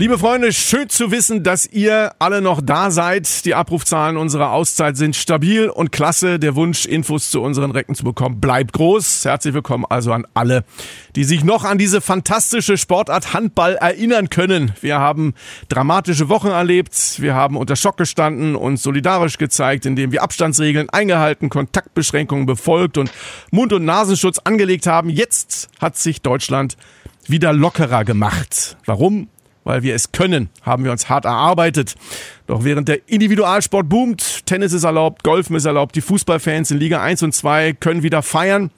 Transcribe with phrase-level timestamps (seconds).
[0.00, 3.44] Liebe Freunde, schön zu wissen, dass ihr alle noch da seid.
[3.44, 6.38] Die Abrufzahlen unserer Auszeit sind stabil und klasse.
[6.38, 9.24] Der Wunsch, Infos zu unseren Recken zu bekommen, bleibt groß.
[9.24, 10.62] Herzlich willkommen also an alle,
[11.16, 14.70] die sich noch an diese fantastische Sportart Handball erinnern können.
[14.80, 15.34] Wir haben
[15.68, 17.20] dramatische Wochen erlebt.
[17.20, 23.10] Wir haben unter Schock gestanden und solidarisch gezeigt, indem wir Abstandsregeln eingehalten, Kontaktbeschränkungen befolgt und
[23.50, 25.10] Mund- und Nasenschutz angelegt haben.
[25.10, 26.76] Jetzt hat sich Deutschland
[27.26, 28.76] wieder lockerer gemacht.
[28.86, 29.26] Warum?
[29.68, 31.94] Weil wir es können, haben wir uns hart erarbeitet.
[32.46, 37.02] Doch während der Individualsport boomt, Tennis ist erlaubt, Golfen ist erlaubt, die Fußballfans in Liga
[37.02, 38.70] 1 und 2 können wieder feiern.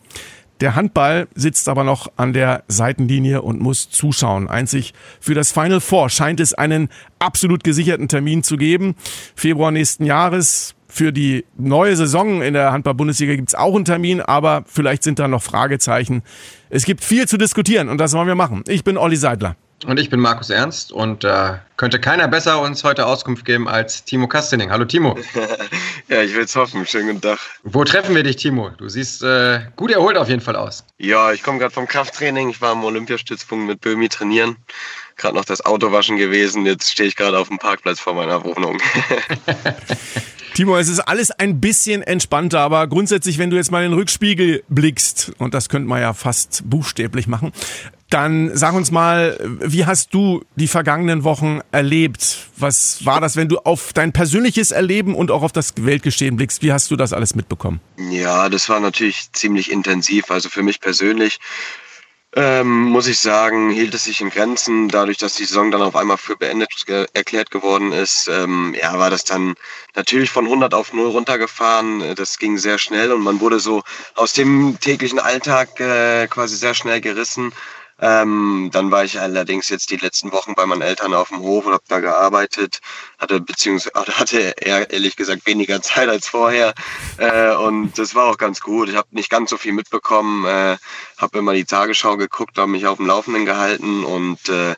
[0.61, 4.51] Der Handball sitzt aber noch an der Seitenlinie und muss zuschauen.
[4.51, 6.89] Einzig für das Final Four scheint es einen
[7.21, 8.97] absolut gesicherten Termin zu geben.
[9.37, 10.75] Februar nächsten Jahres.
[10.89, 15.21] Für die neue Saison in der Handball-Bundesliga gibt es auch einen Termin, aber vielleicht sind
[15.21, 16.25] da noch Fragezeichen.
[16.69, 18.65] Es gibt viel zu diskutieren und das wollen wir machen.
[18.67, 19.55] Ich bin Olli Seidler.
[19.87, 24.05] Und ich bin Markus Ernst und äh, könnte keiner besser uns heute Auskunft geben als
[24.05, 24.71] Timo Kastening.
[24.71, 25.19] Hallo Timo.
[26.09, 26.85] ja, ich will es hoffen.
[26.85, 27.39] Schönen guten Tag.
[27.63, 28.69] Wo treffen wir dich, Timo?
[28.77, 30.85] Du siehst äh, gut erholt auf jeden Fall aus.
[30.99, 32.51] Ja, ich komme gerade vom Krafttraining.
[32.51, 34.57] Ich war am Olympiastützpunkt mit Böhmi trainieren.
[35.17, 36.67] Gerade noch das Auto waschen gewesen.
[36.67, 38.79] Jetzt stehe ich gerade auf dem Parkplatz vor meiner Wohnung.
[40.55, 43.99] Timo, es ist alles ein bisschen entspannter, aber grundsätzlich, wenn du jetzt mal in den
[43.99, 47.53] Rückspiegel blickst, und das könnte man ja fast buchstäblich machen,
[48.11, 52.49] dann sag uns mal, wie hast du die vergangenen Wochen erlebt?
[52.57, 56.63] Was war das, wenn du auf dein persönliches Erleben und auch auf das Weltgeschehen blickst?
[56.63, 57.81] Wie hast du das alles mitbekommen?
[58.11, 60.31] Ja, das war natürlich ziemlich intensiv.
[60.31, 61.39] Also für mich persönlich
[62.37, 64.89] ähm, muss ich sagen, hielt es sich in Grenzen.
[64.89, 68.97] Dadurch, dass die Saison dann auf einmal für beendet ge erklärt geworden ist, ähm, ja,
[68.99, 69.55] war das dann
[69.97, 72.15] natürlich von 100 auf 0 runtergefahren.
[72.15, 73.83] Das ging sehr schnell und man wurde so
[74.15, 77.53] aus dem täglichen Alltag äh, quasi sehr schnell gerissen.
[78.01, 81.67] Ähm, dann war ich allerdings jetzt die letzten Wochen bei meinen Eltern auf dem Hof
[81.67, 82.81] und habe da gearbeitet,
[83.19, 86.73] hatte beziehungsweise hatte eher ehrlich gesagt weniger Zeit als vorher
[87.19, 88.89] äh, und das war auch ganz gut.
[88.89, 90.79] Ich habe nicht ganz so viel mitbekommen, äh,
[91.19, 94.75] habe immer die Tagesschau geguckt, habe mich auf dem Laufenden gehalten und äh,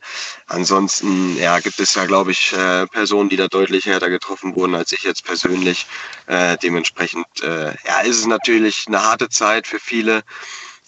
[0.46, 4.74] ansonsten ja gibt es ja glaube ich äh, Personen, die da deutlich härter getroffen wurden
[4.74, 5.86] als ich jetzt persönlich.
[6.26, 10.24] Äh, dementsprechend äh, ja ist es natürlich eine harte Zeit für viele.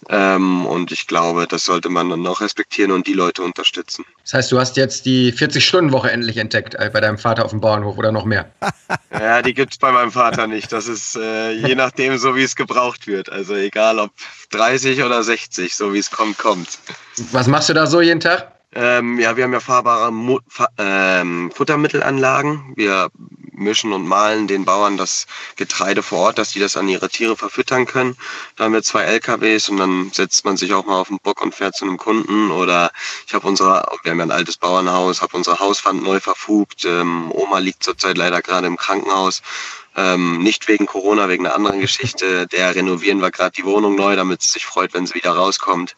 [0.08, 4.04] Ähm, und ich glaube, das sollte man dann auch respektieren und die Leute unterstützen.
[4.22, 7.60] Das heißt, du hast jetzt die 40-Stunden-Woche endlich entdeckt äh, bei deinem Vater auf dem
[7.60, 8.50] Bauernhof oder noch mehr?
[9.12, 10.72] ja, die gibt es bei meinem Vater nicht.
[10.72, 13.30] Das ist äh, je nachdem so, wie es gebraucht wird.
[13.30, 14.10] Also egal ob
[14.50, 16.78] 30 oder 60, so wie es kommt, kommt.
[17.32, 18.53] Was machst du da so jeden Tag?
[18.74, 22.72] Ähm, ja, wir haben ja fahrbare Mo Fa ähm, Futtermittelanlagen.
[22.76, 23.08] Wir
[23.52, 27.36] mischen und mahlen den Bauern das Getreide vor Ort, dass die das an ihre Tiere
[27.36, 28.16] verfüttern können.
[28.56, 31.40] Da haben wir zwei LKWs und dann setzt man sich auch mal auf den Bock
[31.40, 32.50] und fährt zu einem Kunden.
[32.50, 32.90] Oder
[33.28, 36.84] ich habe unser, wir haben ja ein altes Bauernhaus, habe unser Hauswand neu verfugt.
[36.84, 39.42] Ähm, Oma liegt zurzeit leider gerade im Krankenhaus.
[39.96, 42.48] Ähm, nicht wegen Corona, wegen einer anderen Geschichte.
[42.48, 45.94] Der renovieren wir gerade die Wohnung neu, damit sie sich freut, wenn sie wieder rauskommt.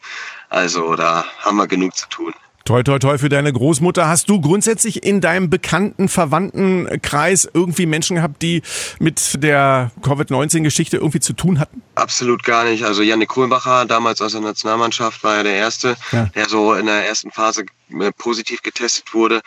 [0.49, 2.35] Also da haben wir genug zu tun.
[2.67, 4.09] Toi, toi, toi für deine Großmutter.
[4.09, 8.61] Hast du grundsätzlich in deinem bekannten Verwandtenkreis irgendwie Menschen gehabt, die
[8.99, 11.81] mit der Covid-19-Geschichte irgendwie zu tun hatten?
[11.95, 12.83] Absolut gar nicht.
[12.83, 16.25] Also Janik Kohlbacher, damals aus der Nationalmannschaft, war ja der Erste, ja.
[16.35, 17.63] der so in der ersten Phase
[18.01, 19.39] äh, positiv getestet wurde.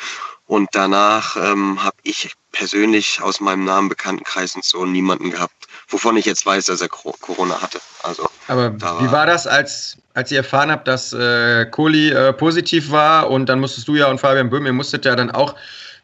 [0.46, 5.59] Und danach ähm, habe ich persönlich aus meinem Namen bekannten Kreisen so niemanden gehabt,
[5.90, 7.80] wovon ich jetzt weiß, dass er Corona hatte.
[8.02, 12.32] Also, Aber da wie war das, als, als ihr erfahren habt, dass äh, Kohli äh,
[12.32, 15.54] positiv war und dann musstest du ja und Fabian Böhm, ihr musstet ja dann auch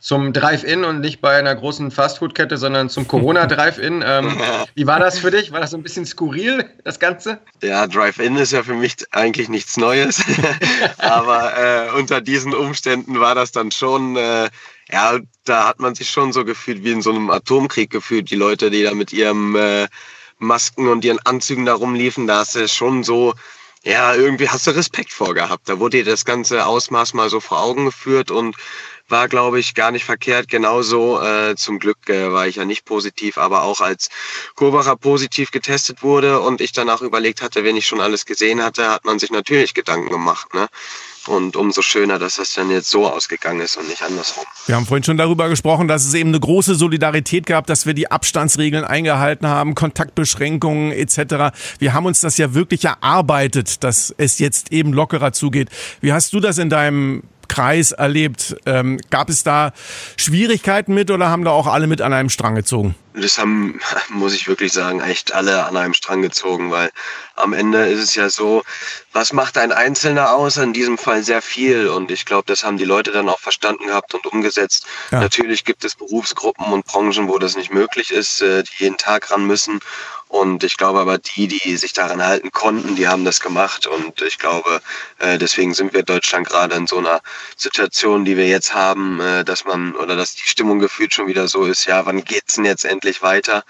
[0.07, 3.87] zum Drive-In und nicht bei einer großen Fastfood-Kette, sondern zum Corona-Drive-In.
[4.07, 4.41] Ähm,
[4.75, 5.51] wie war das für dich?
[5.51, 7.39] War das so ein bisschen skurril, das Ganze?
[7.63, 10.23] Ja, Drive-In ist ja für mich eigentlich nichts Neues.
[10.99, 14.49] Aber äh, unter diesen Umständen war das dann schon, äh,
[14.91, 18.31] ja, da hat man sich schon so gefühlt wie in so einem Atomkrieg gefühlt.
[18.31, 19.89] Die Leute, die da mit ihrem äh,
[20.39, 23.35] Masken und ihren Anzügen da rumliefen, da hast du schon so
[23.87, 25.69] ja, irgendwie hast du Respekt vorgehabt.
[25.69, 28.57] Da wurde dir das ganze Ausmaß mal so vor Augen geführt und
[29.09, 30.49] war, glaube ich, gar nicht verkehrt.
[30.49, 34.09] Genauso äh, zum Glück äh, war ich ja nicht positiv, aber auch als
[34.57, 38.91] Kurbacher positiv getestet wurde und ich danach überlegt hatte, wenn ich schon alles gesehen hatte,
[38.91, 40.53] hat man sich natürlich Gedanken gemacht.
[40.53, 40.67] Ne?
[41.29, 44.45] Und umso schöner, dass das dann jetzt so ausgegangen ist und nicht andersrum.
[44.67, 47.95] Wir haben vorhin schon darüber gesprochen, dass es eben eine große Solidarität gab, dass wir
[47.95, 51.57] die Abstandsregeln eingehalten haben, Kontaktbeschränkungen etc.
[51.79, 55.69] Wir haben uns das ja wirklich erarbeitet, dass es jetzt eben lockerer zugeht.
[56.01, 58.57] Wie hast du das in deinem Kreis erlebt.
[58.67, 59.73] Ähm, gab es da
[60.17, 62.95] Schwierigkeiten mit oder haben da auch alle mit an einem Strang gezogen?
[63.15, 66.91] Das haben, muss ich wirklich sagen, echt alle an einem Strang gezogen, weil
[67.35, 68.63] am Ende ist es ja so,
[69.13, 70.57] was macht ein Einzelner aus?
[70.57, 71.89] In diesem Fall sehr viel.
[71.89, 74.87] Und ich glaube, das haben die Leute dann auch verstanden gehabt und umgesetzt.
[75.11, 75.21] Ja.
[75.21, 79.31] Natürlich gibt es Berufsgruppen und Branchen, wo das nicht möglich ist, äh, die jeden Tag
[79.31, 79.81] ran müssen.
[80.29, 83.87] Und ich glaube aber, die, die sich daran halten konnten, die haben das gemacht.
[83.87, 84.81] Und ich glaube,
[85.19, 87.21] äh, deswegen sind wir Deutschland gerade in so einer
[87.57, 91.47] Situation, die wir jetzt haben, äh, dass man oder dass die Stimmung gefühlt schon wieder
[91.47, 93.65] so ist, ja, wann geht's denn jetzt endlich weiter?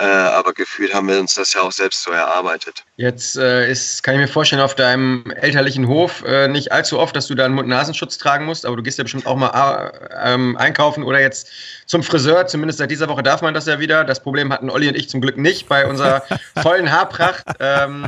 [0.00, 2.84] Äh, aber gefühlt haben wir uns das ja auch selbst so erarbeitet.
[2.96, 7.14] Jetzt äh, ist, kann ich mir vorstellen, auf deinem elterlichen Hof äh, nicht allzu oft,
[7.14, 10.32] dass du da einen Mund-Nasenschutz tragen musst, aber du gehst ja bestimmt auch mal äh,
[10.32, 11.48] ähm, einkaufen oder jetzt
[11.84, 12.46] zum Friseur.
[12.46, 14.04] Zumindest seit dieser Woche darf man das ja wieder.
[14.04, 16.22] Das Problem hatten Olli und ich zum Glück nicht bei unserer
[16.62, 17.44] vollen Haarpracht.
[17.60, 18.06] Ähm,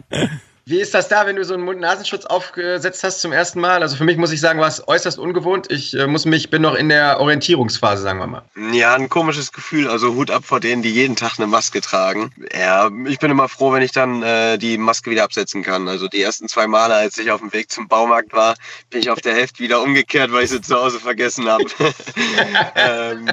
[0.73, 3.83] wie ist das da, wenn du so einen Mund-Nasenschutz aufgesetzt hast zum ersten Mal?
[3.83, 5.71] Also für mich muss ich sagen, war es äußerst ungewohnt.
[5.71, 8.43] Ich äh, muss mich, bin noch in der Orientierungsphase, sagen wir mal.
[8.73, 9.87] Ja, ein komisches Gefühl.
[9.87, 12.33] Also Hut ab vor denen, die jeden Tag eine Maske tragen.
[12.59, 15.89] Ja, ich bin immer froh, wenn ich dann äh, die Maske wieder absetzen kann.
[15.89, 18.55] Also die ersten zwei Male, als ich auf dem Weg zum Baumarkt war,
[18.89, 21.67] bin ich auf der Hälfte wieder umgekehrt, weil ich sie zu Hause vergessen habe.
[22.77, 23.31] ähm,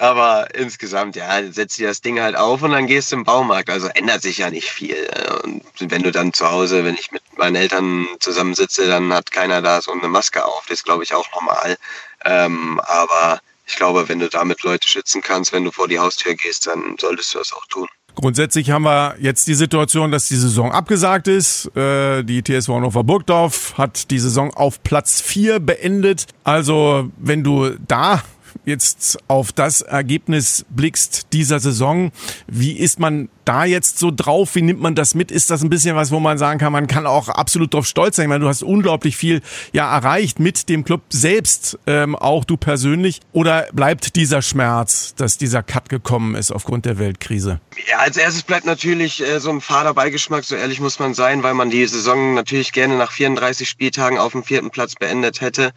[0.00, 3.70] aber insgesamt, ja, setzt dir das Ding halt auf und dann gehst du im Baumarkt.
[3.70, 4.96] Also ändert sich ja nicht viel.
[5.44, 9.62] Und wenn du dann zu Hause, wenn ich mit meinen Eltern zusammensitze, dann hat keiner
[9.62, 10.66] da so eine Maske auf.
[10.68, 11.76] Das glaube ich, auch normal.
[12.24, 16.34] Ähm, aber ich glaube, wenn du damit Leute schützen kannst, wenn du vor die Haustür
[16.34, 17.88] gehst, dann solltest du das auch tun.
[18.16, 21.66] Grundsätzlich haben wir jetzt die Situation, dass die Saison abgesagt ist.
[21.76, 26.26] Äh, die TSV Hannover Burgdorf hat die Saison auf Platz 4 beendet.
[26.42, 28.22] Also wenn du da
[28.64, 32.12] jetzt auf das Ergebnis blickst dieser Saison,
[32.46, 34.54] wie ist man da jetzt so drauf?
[34.54, 35.30] Wie nimmt man das mit?
[35.30, 38.16] Ist das ein bisschen was, wo man sagen kann, man kann auch absolut drauf stolz
[38.16, 38.24] sein?
[38.24, 39.40] Ich meine, du hast unglaublich viel
[39.72, 43.20] ja erreicht mit dem Club selbst, ähm, auch du persönlich.
[43.32, 47.60] Oder bleibt dieser Schmerz, dass dieser Cut gekommen ist aufgrund der Weltkrise?
[47.88, 51.42] Ja, als erstes bleibt natürlich äh, so ein fader Beigeschmack, so ehrlich muss man sein,
[51.42, 55.72] weil man die Saison natürlich gerne nach 34 Spieltagen auf dem vierten Platz beendet hätte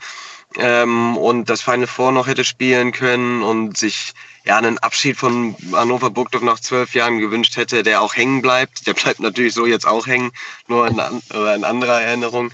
[0.57, 4.13] ähm, und das Final Four noch hätte spielen können und sich
[4.45, 8.87] ja einen Abschied von Hannover Burgdorf nach zwölf Jahren gewünscht hätte, der auch hängen bleibt.
[8.87, 10.31] Der bleibt natürlich so jetzt auch hängen,
[10.67, 10.99] nur in,
[11.29, 12.51] in anderer Erinnerung.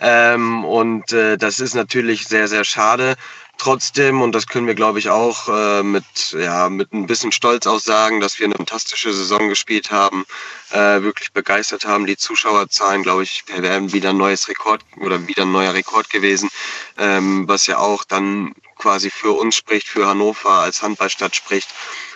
[0.00, 3.16] Ähm, und äh, das ist natürlich sehr, sehr schade
[3.60, 7.66] trotzdem, und das können wir, glaube ich, auch äh, mit, ja, mit ein bisschen Stolz
[7.66, 10.24] auch sagen, dass wir eine fantastische Saison gespielt haben,
[10.70, 12.06] äh, wirklich begeistert haben.
[12.06, 16.48] Die Zuschauerzahlen, glaube ich, wären wieder ein neues Rekord oder wieder ein neuer Rekord gewesen,
[16.96, 21.68] ähm, was ja auch dann quasi für uns spricht, für Hannover als Handballstadt spricht.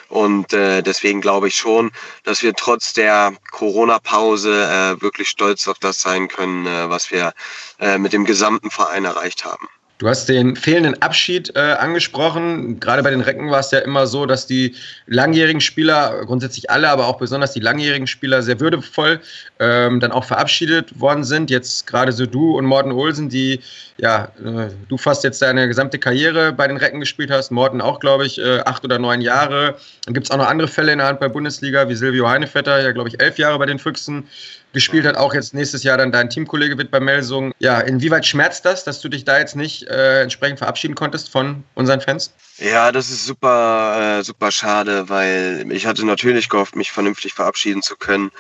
[0.08, 1.90] Und äh, deswegen glaube ich schon,
[2.22, 7.34] dass wir trotz der Corona-Pause äh, wirklich stolz auf das sein können, äh, was wir
[7.80, 9.68] äh, mit dem gesamten Verein erreicht haben.
[10.04, 12.78] Du hast den fehlenden Abschied äh, angesprochen.
[12.78, 14.74] Gerade bei den Recken war es ja immer so, dass die
[15.06, 19.22] langjährigen Spieler, grundsätzlich alle, aber auch besonders die langjährigen Spieler sehr würdevoll
[19.60, 21.48] ähm, dann auch verabschiedet worden sind.
[21.48, 23.60] Jetzt gerade so du und Morten Olsen, die,
[23.96, 27.50] ja, äh, du fast jetzt deine gesamte Karriere bei den Recken gespielt hast.
[27.50, 29.76] Morten auch, glaube ich, äh, acht oder neun Jahre.
[30.04, 33.08] Dann gibt es auch noch andere Fälle in der Handball-Bundesliga, wie Silvio Heinevetter, ja, glaube
[33.08, 34.28] ich, elf Jahre bei den Füchsen
[34.74, 37.52] gespielt hat, auch jetzt nächstes Jahr dann dein Teamkollege wird bei Melsung.
[37.58, 41.64] Ja, inwieweit schmerzt das, dass du dich da jetzt nicht äh, entsprechend verabschieden konntest von
[41.74, 42.34] unseren Fans?
[42.58, 47.82] Ja, das ist super, äh, super schade, weil ich hatte natürlich gehofft, mich vernünftig verabschieden
[47.82, 48.30] zu können.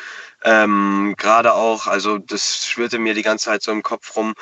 [0.44, 4.34] Ähm, Gerade auch, also das schwirrte mir die ganze Zeit so im Kopf rum,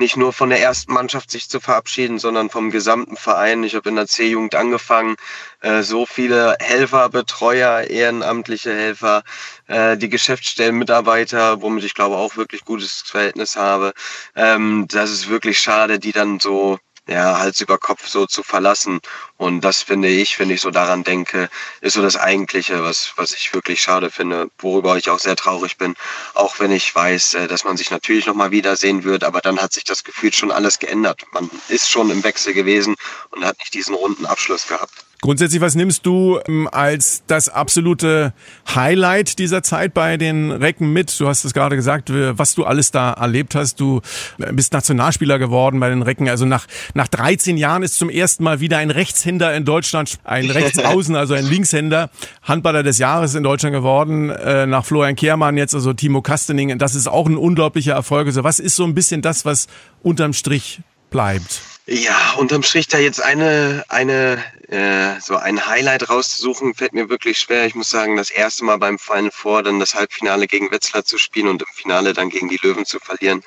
[0.00, 3.64] nicht nur von der ersten Mannschaft sich zu verabschieden, sondern vom gesamten Verein.
[3.64, 5.16] Ich habe in der C-Jugend angefangen,
[5.60, 9.22] äh, so viele Helfer, Betreuer, ehrenamtliche Helfer,
[9.66, 13.92] äh, die Geschäftsstellenmitarbeiter, womit ich glaube auch wirklich gutes Verhältnis habe.
[14.36, 19.00] Ähm, das ist wirklich schade, die dann so ja, Hals über Kopf so zu verlassen.
[19.36, 21.48] Und das finde ich, wenn ich so daran denke,
[21.80, 25.78] ist so das Eigentliche, was, was ich wirklich schade finde, worüber ich auch sehr traurig
[25.78, 25.96] bin.
[26.34, 29.72] Auch wenn ich weiß, äh, dass man sich natürlich nochmal wiedersehen wird, aber dann hat
[29.72, 31.22] sich das Gefühl schon alles geändert.
[31.32, 32.94] Man ist schon im Wechsel gewesen
[33.30, 35.07] und hat nicht diesen runden Abschluss gehabt.
[35.20, 38.32] Grundsätzlich, was nimmst du ähm, als das absolute
[38.72, 41.18] Highlight dieser Zeit bei den Recken mit?
[41.18, 43.80] Du hast es gerade gesagt, was du alles da erlebt hast.
[43.80, 44.00] Du
[44.38, 46.28] äh, bist Nationalspieler geworden bei den Recken.
[46.28, 50.48] Also nach, nach 13 Jahren ist zum ersten Mal wieder ein Rechtshänder in Deutschland, ein
[50.50, 52.10] Rechtsaußen, also ein Linkshänder,
[52.44, 54.30] Handballer des Jahres in Deutschland geworden.
[54.30, 56.78] Äh, nach Florian Kehrmann jetzt, also Timo Kastening.
[56.78, 58.28] Das ist auch ein unglaublicher Erfolg.
[58.28, 59.66] Also was ist so ein bisschen das, was
[60.00, 61.77] unterm Strich bleibt?
[61.90, 67.38] Ja, unterm Strich da jetzt eine, eine, äh, so ein Highlight rauszusuchen, fällt mir wirklich
[67.38, 67.64] schwer.
[67.64, 71.16] Ich muss sagen, das erste Mal beim Final Four dann das Halbfinale gegen Wetzlar zu
[71.16, 73.42] spielen und im Finale dann gegen die Löwen zu verlieren,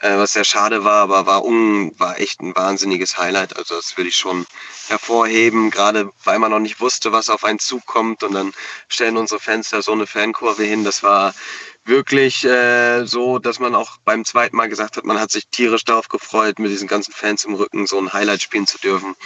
[0.00, 3.56] äh, was sehr schade war, aber war, un, war echt ein wahnsinniges Highlight.
[3.56, 4.44] Also das würde ich schon
[4.88, 8.52] hervorheben, gerade weil man noch nicht wusste, was auf einen zukommt und dann
[8.88, 10.84] stellen unsere Fans da so eine Fankurve hin.
[10.84, 11.32] Das war
[11.84, 15.84] wirklich äh, so, dass man auch beim zweiten Mal gesagt hat, man hat sich tierisch
[15.84, 19.16] darauf gefreut, mit diesen ganzen Fans im Rücken so ein Highlight spielen zu dürfen.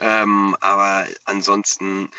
[0.00, 2.10] Ähm, aber ansonsten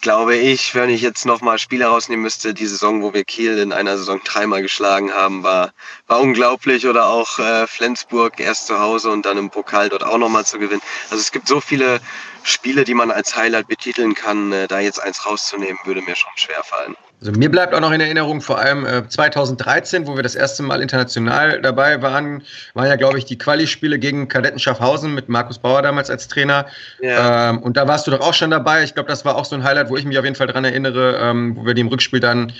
[0.00, 3.72] glaube ich, wenn ich jetzt nochmal Spiele rausnehmen müsste, die Saison, wo wir Kiel in
[3.72, 5.72] einer Saison dreimal geschlagen haben, war,
[6.06, 6.86] war unglaublich.
[6.86, 10.58] Oder auch äh, Flensburg erst zu Hause und dann im Pokal dort auch nochmal zu
[10.58, 10.82] gewinnen.
[11.10, 12.00] Also es gibt so viele
[12.42, 14.52] Spiele, die man als Highlight betiteln kann.
[14.52, 16.96] Äh, da jetzt eins rauszunehmen, würde mir schon schwer fallen.
[17.20, 20.62] Also mir bleibt auch noch in Erinnerung, vor allem äh, 2013, wo wir das erste
[20.62, 25.58] Mal international dabei waren, waren ja, glaube ich, die Quali-Spiele gegen Kadetten Schaffhausen mit Markus
[25.58, 26.66] Bauer damals als Trainer.
[27.00, 27.50] Ja.
[27.50, 28.84] Ähm, und da warst du doch auch schon dabei.
[28.84, 30.64] Ich glaube, das war auch so ein Highlight, wo ich mich auf jeden Fall dran
[30.64, 32.52] erinnere, ähm, wo wir die im Rückspiel dann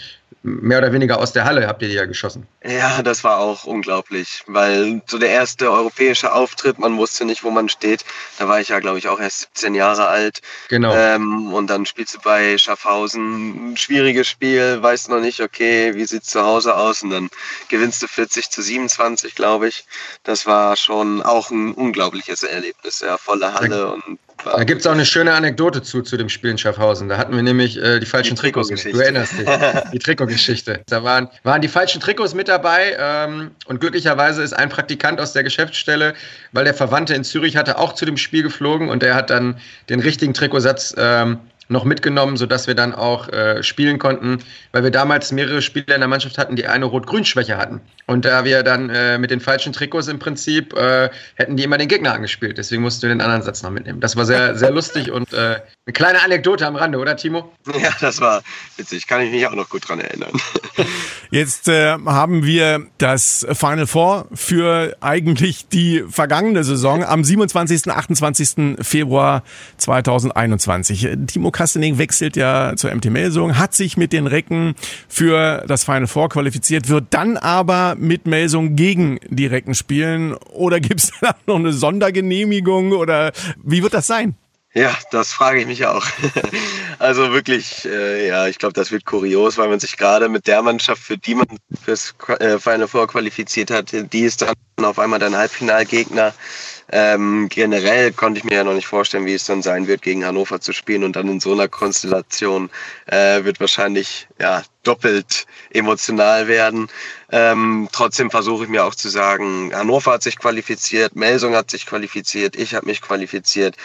[0.42, 2.46] mehr oder weniger aus der Halle habt ihr die ja geschossen.
[2.64, 7.50] Ja, das war auch unglaublich, weil so der erste europäische Auftritt, man wusste nicht, wo
[7.50, 8.04] man steht.
[8.38, 10.40] Da war ich ja, glaube ich, auch erst 17 Jahre alt.
[10.68, 10.94] Genau.
[10.94, 16.04] Ähm, und dann spielst du bei Schaffhausen ein schwieriges Spiel, weißt noch nicht, okay, wie
[16.04, 17.02] sieht's zu Hause aus?
[17.02, 17.30] Und dann
[17.68, 19.84] gewinnst du 40 zu 27, glaube ich.
[20.24, 24.92] Das war schon auch ein unglaubliches Erlebnis, ja, volle Halle und da gibt es auch
[24.92, 27.08] eine schöne Anekdote zu, zu dem Spiel in Schaffhausen.
[27.08, 28.68] Da hatten wir nämlich äh, die falschen die Trikots.
[28.68, 29.46] Du erinnerst dich.
[29.92, 30.82] die Trikotgeschichte.
[30.86, 35.32] Da waren, waren die falschen Trikots mit dabei ähm, und glücklicherweise ist ein Praktikant aus
[35.32, 36.14] der Geschäftsstelle,
[36.52, 39.58] weil der Verwandte in Zürich hatte, auch zu dem Spiel geflogen und der hat dann
[39.88, 41.38] den richtigen Trikotsatz ähm,
[41.70, 44.38] noch mitgenommen, sodass wir dann auch äh, spielen konnten,
[44.72, 47.80] weil wir damals mehrere Spieler in der Mannschaft hatten, die eine Rot-Grün-Schwäche hatten.
[48.06, 51.78] Und da wir dann äh, mit den falschen Trikots im Prinzip äh, hätten die immer
[51.78, 52.58] den Gegner angespielt.
[52.58, 54.00] Deswegen mussten wir den anderen Satz noch mitnehmen.
[54.00, 57.52] Das war sehr, sehr lustig und äh, eine kleine Anekdote am Rande, oder Timo?
[57.66, 58.42] Ja, das war
[58.76, 59.06] witzig.
[59.06, 60.30] Kann ich mich auch noch gut dran erinnern.
[61.30, 67.88] Jetzt äh, haben wir das Final Four für eigentlich die vergangene Saison am 27.
[67.88, 68.76] 28.
[68.80, 69.42] Februar
[69.78, 71.08] 2021.
[71.26, 74.74] Timo Kastening wechselt ja zur MT Melsung, hat sich mit den Recken
[75.10, 80.32] für das Final Four qualifiziert, wird dann aber mit Melsung gegen die Recken spielen.
[80.32, 84.36] Oder gibt es da noch eine Sondergenehmigung oder wie wird das sein?
[84.72, 86.06] Ja, das frage ich mich auch.
[86.98, 90.60] Also wirklich, äh, ja, ich glaube, das wird kurios, weil man sich gerade mit der
[90.60, 91.46] Mannschaft, für die man
[91.82, 96.34] fürs äh, Final Four qualifiziert hat, die ist dann auf einmal dein Halbfinalgegner.
[96.92, 100.24] Ähm, generell konnte ich mir ja noch nicht vorstellen, wie es dann sein wird, gegen
[100.24, 102.70] Hannover zu spielen und dann in so einer Konstellation
[103.06, 106.88] äh, wird wahrscheinlich ja doppelt emotional werden.
[107.30, 111.86] Ähm, trotzdem versuche ich mir auch zu sagen, Hannover hat sich qualifiziert, Melsung hat sich
[111.86, 113.76] qualifiziert, ich habe mich qualifiziert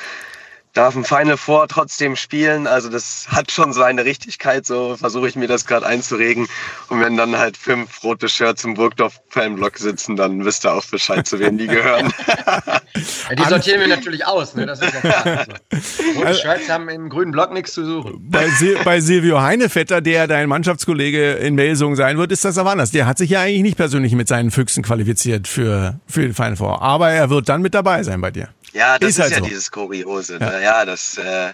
[0.75, 2.67] darf ein Final Four trotzdem spielen.
[2.67, 6.48] Also das hat schon seine Richtigkeit, so versuche ich mir das gerade einzuregen.
[6.89, 11.25] Und wenn dann halt fünf rote Shirts im Burgdorf-Fanblock sitzen, dann wisst ihr auch Bescheid,
[11.25, 12.13] zu wem die gehören.
[12.46, 14.65] ja, die sortieren wir natürlich aus, ne?
[14.65, 15.46] das ist ja klar.
[16.17, 18.17] Rote Shirts haben im grünen Block nichts zu suchen.
[18.29, 22.72] Bei, Sil bei Silvio Heinevetter, der dein Mannschaftskollege in Melsung sein wird, ist das aber
[22.72, 22.91] anders.
[22.91, 26.58] Der hat sich ja eigentlich nicht persönlich mit seinen Füchsen qualifiziert für, für den Final
[26.58, 26.82] Four.
[26.82, 28.50] Aber er wird dann mit dabei sein bei dir.
[28.75, 29.46] Ja, das ist, ist halt ja so.
[29.46, 30.38] dieses Kuriose.
[30.39, 30.62] Ja, ne?
[30.62, 31.53] ja das äh,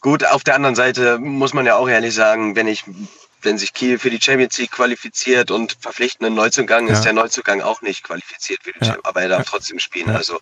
[0.00, 0.24] gut.
[0.24, 2.84] Auf der anderen Seite muss man ja auch ehrlich sagen, wenn ich
[3.44, 6.92] wenn sich Kiel für die Champions League qualifiziert und verpflichtend einen Neuzugang, ja.
[6.92, 8.86] ist der Neuzugang auch nicht qualifiziert für die ja.
[8.86, 10.10] Champions aber er darf trotzdem spielen.
[10.10, 10.38] Also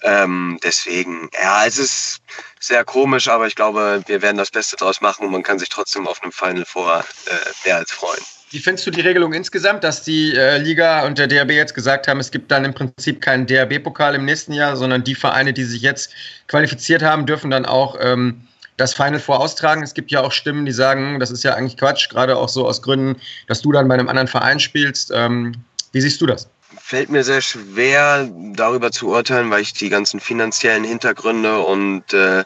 [0.00, 2.20] ähm, deswegen, ja, es ist
[2.58, 5.68] sehr komisch, aber ich glaube, wir werden das Beste draus machen und man kann sich
[5.68, 7.32] trotzdem auf einem Final Four äh,
[7.66, 8.24] mehr als freuen.
[8.50, 12.08] Wie findest du die Regelung insgesamt, dass die äh, Liga und der DRB jetzt gesagt
[12.08, 15.64] haben, es gibt dann im Prinzip keinen DRB-Pokal im nächsten Jahr, sondern die Vereine, die
[15.64, 16.12] sich jetzt
[16.46, 19.82] qualifiziert haben, dürfen dann auch ähm, das Final Four austragen.
[19.82, 22.66] Es gibt ja auch Stimmen, die sagen, das ist ja eigentlich Quatsch, gerade auch so
[22.66, 25.12] aus Gründen, dass du dann bei einem anderen Verein spielst.
[25.14, 25.54] Ähm,
[25.92, 26.48] wie siehst du das?
[26.80, 32.44] Fällt mir sehr schwer, darüber zu urteilen, weil ich die ganzen finanziellen Hintergründe und äh,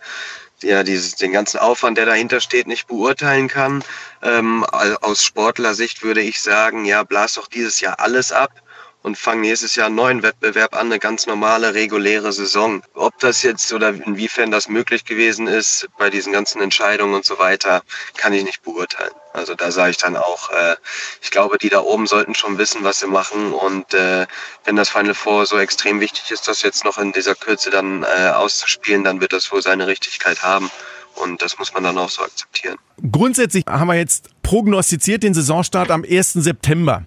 [0.62, 3.84] ja, dieses, den ganzen Aufwand, der dahinter steht, nicht beurteilen kann.
[4.22, 8.61] Ähm, aus Sportlersicht würde ich sagen, ja, blas doch dieses Jahr alles ab
[9.02, 12.82] und fangen nächstes Jahr einen neuen Wettbewerb an, eine ganz normale, reguläre Saison.
[12.94, 17.38] Ob das jetzt oder inwiefern das möglich gewesen ist bei diesen ganzen Entscheidungen und so
[17.38, 17.82] weiter,
[18.16, 19.12] kann ich nicht beurteilen.
[19.32, 20.76] Also da sage ich dann auch, äh,
[21.22, 23.52] ich glaube, die da oben sollten schon wissen, was sie machen.
[23.52, 24.26] Und äh,
[24.64, 28.02] wenn das Final Four so extrem wichtig ist, das jetzt noch in dieser Kürze dann
[28.04, 30.70] äh, auszuspielen, dann wird das wohl seine Richtigkeit haben.
[31.14, 32.76] Und das muss man dann auch so akzeptieren.
[33.10, 36.32] Grundsätzlich haben wir jetzt prognostiziert den Saisonstart am 1.
[36.34, 37.04] September.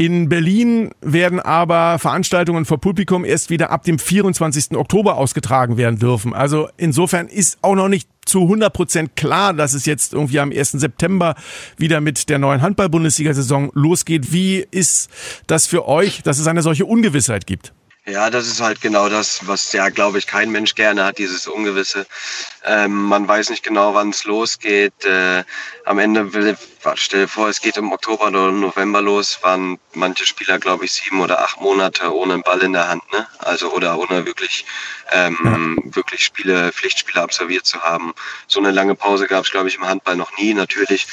[0.00, 4.76] In Berlin werden aber Veranstaltungen vor Publikum erst wieder ab dem 24.
[4.76, 6.34] Oktober ausgetragen werden dürfen.
[6.34, 10.52] Also insofern ist auch noch nicht zu 100 Prozent klar, dass es jetzt irgendwie am
[10.52, 10.70] 1.
[10.70, 11.34] September
[11.78, 14.32] wieder mit der neuen Handball-Bundesliga-Saison losgeht.
[14.32, 15.10] Wie ist
[15.48, 17.72] das für euch, dass es eine solche Ungewissheit gibt?
[18.08, 21.46] Ja, das ist halt genau das, was ja, glaube ich, kein Mensch gerne hat, dieses
[21.46, 22.06] Ungewisse.
[22.64, 25.04] Ähm, man weiß nicht genau, wann es losgeht.
[25.04, 25.44] Äh,
[25.84, 26.56] am Ende, will,
[26.94, 30.92] stell dir vor, es geht im Oktober oder November los, waren manche Spieler, glaube ich,
[30.92, 33.26] sieben oder acht Monate ohne einen Ball in der Hand, ne?
[33.40, 34.64] Also oder ohne wirklich,
[35.12, 38.14] ähm, wirklich Spiele, Pflichtspiele absolviert zu haben.
[38.46, 40.54] So eine lange Pause gab es, glaube ich, im Handball noch nie.
[40.54, 41.06] Natürlich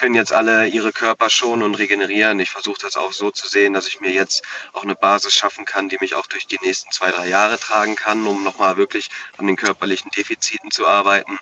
[0.00, 2.40] können jetzt alle ihre Körper schonen und regenerieren.
[2.40, 4.42] Ich versuche das auch so zu sehen, dass ich mir jetzt
[4.72, 7.96] auch eine Basis schaffen kann, die mich auch durch die nächsten zwei, drei Jahre tragen
[7.96, 11.38] kann, um nochmal wirklich an den körperlichen Defiziten zu arbeiten.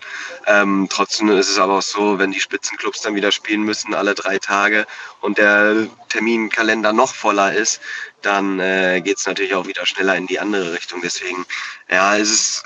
[0.49, 4.17] Ähm, trotzdem ist es aber auch so, wenn die Spitzenclubs dann wieder spielen müssen, alle
[4.17, 4.89] drei Tage
[5.21, 7.81] und der Terminkalender noch voller ist,
[8.23, 11.01] dann äh, geht es natürlich auch wieder schneller in die andere Richtung.
[11.01, 11.47] Deswegen,
[11.89, 12.65] ja, es ist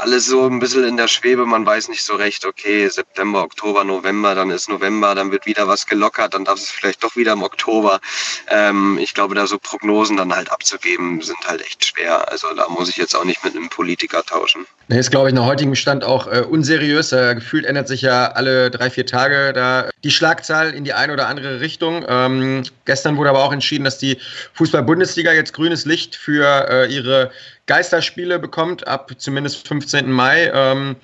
[0.00, 1.46] alles so ein bisschen in der Schwebe.
[1.46, 5.68] Man weiß nicht so recht, okay, September, Oktober, November, dann ist November, dann wird wieder
[5.68, 8.00] was gelockert, dann darf es vielleicht doch wieder im Oktober.
[8.48, 12.30] Ähm, ich glaube, da so Prognosen dann halt abzugeben, sind halt echt schwer.
[12.30, 14.66] Also da muss ich jetzt auch nicht mit einem Politiker tauschen.
[14.88, 17.10] Nee, ist, glaube ich, nach heutigem Stand auch äh, unseriös.
[17.10, 21.12] Äh, gefühlt ändert sich ja alle drei, vier Tage da die Schlagzahl in die eine
[21.12, 22.04] oder andere Richtung.
[22.08, 24.18] Ähm, gestern wurde aber auch entschieden, dass die
[24.52, 27.32] Fußball-Bundesliga jetzt grünes Licht für äh, ihre
[27.66, 30.08] Geisterspiele bekommt, ab zumindest 15.
[30.08, 30.52] Mai.
[30.54, 30.94] Ähm,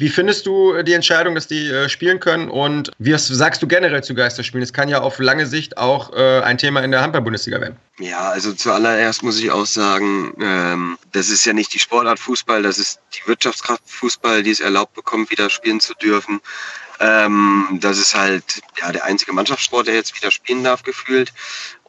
[0.00, 4.02] wie findest du die Entscheidung, dass die äh, spielen können und wie sagst du generell
[4.02, 4.62] zu Geisterspielen?
[4.62, 7.76] Es kann ja auf lange Sicht auch äh, ein Thema in der Handball-Bundesliga werden.
[7.98, 12.62] Ja, also zuallererst muss ich auch sagen, ähm, das ist ja nicht die Sportart Fußball,
[12.62, 16.40] das ist die Wirtschaftskraft Fußball, die es erlaubt bekommt, wieder spielen zu dürfen.
[16.98, 21.30] Ähm, das ist halt ja der einzige Mannschaftssport, der jetzt wieder spielen darf, gefühlt.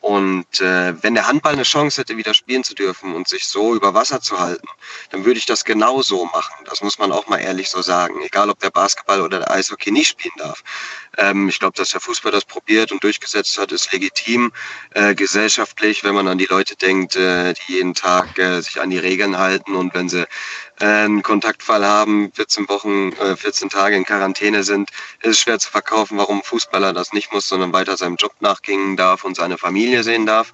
[0.02, 3.76] Und äh, wenn der Handball eine Chance hätte, wieder spielen zu dürfen und sich so
[3.76, 4.68] über Wasser zu halten,
[5.12, 6.66] dann würde ich das genau so machen.
[6.66, 8.16] Das muss man auch mal ehrlich so sagen.
[8.24, 10.64] Egal, ob der Basketball oder der Eishockey nicht spielen darf.
[11.20, 14.52] Ähm, ich glaube, dass der Fußball das probiert und durchgesetzt hat, ist legitim.
[14.96, 18.90] Äh, gesellschaftlich, wenn man an die Leute denkt, äh, die jeden Tag äh, sich an
[18.90, 20.28] die Regeln halten und wenn sie
[20.82, 24.90] einen Kontaktfall haben, 14 Wochen, äh, 14 Tage in Quarantäne sind,
[25.22, 28.34] ist es schwer zu verkaufen, warum ein Fußballer das nicht muss, sondern weiter seinem Job
[28.40, 30.54] nachgehen darf und seine Familie sehen darf.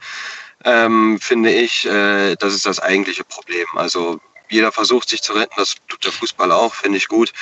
[0.64, 3.68] Ähm, finde ich, äh, das ist das eigentliche Problem.
[3.76, 7.34] Also jeder versucht sich zu retten, das tut der Fußball auch, finde ich gut.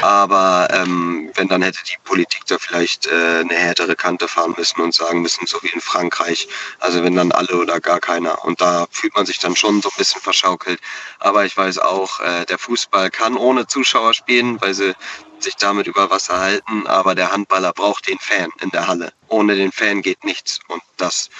[0.00, 4.80] Aber ähm, wenn, dann hätte die Politik da vielleicht äh, eine härtere Kante fahren müssen
[4.80, 8.44] und sagen müssen, so wie in Frankreich, also wenn dann alle oder gar keiner.
[8.44, 10.80] Und da fühlt man sich dann schon so ein bisschen verschaukelt.
[11.18, 14.94] Aber ich weiß auch, äh, der Fußball kann ohne Zuschauer spielen, weil sie
[15.42, 19.12] sich damit über Wasser halten, aber der Handballer braucht den Fan in der Halle.
[19.28, 20.60] Ohne den Fan geht nichts.
[20.68, 21.30] Und das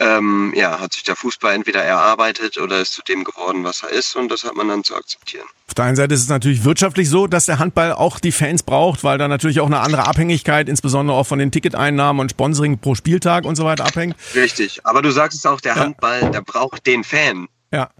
[0.00, 3.90] ähm, ja, hat sich der Fußball entweder erarbeitet oder ist zu dem geworden, was er
[3.90, 5.44] ist und das hat man dann zu akzeptieren.
[5.68, 8.62] Auf der einen Seite ist es natürlich wirtschaftlich so, dass der Handball auch die Fans
[8.62, 12.78] braucht, weil da natürlich auch eine andere Abhängigkeit, insbesondere auch von den Ticketeinnahmen und Sponsoring
[12.78, 14.16] pro Spieltag und so weiter abhängt.
[14.34, 15.82] Richtig, aber du sagst es auch, der ja.
[15.82, 17.46] Handball, der braucht den Fan.
[17.70, 17.90] Ja.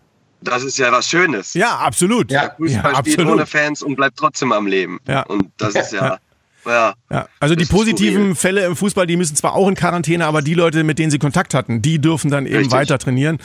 [0.40, 1.52] Das ist ja was Schönes.
[1.52, 2.30] Ja, absolut.
[2.30, 4.98] Ja, Fußball ja, spielt ohne Fans und bleibt trotzdem am Leben.
[5.06, 5.22] Ja.
[5.24, 6.18] Und das ist ja
[6.66, 6.94] ja.
[7.10, 7.28] ja.
[7.40, 10.84] Also die positiven Fälle im Fußball, die müssen zwar auch in Quarantäne, aber die Leute,
[10.84, 12.72] mit denen sie Kontakt hatten, die dürfen dann eben Richtig.
[12.72, 13.38] weiter trainieren.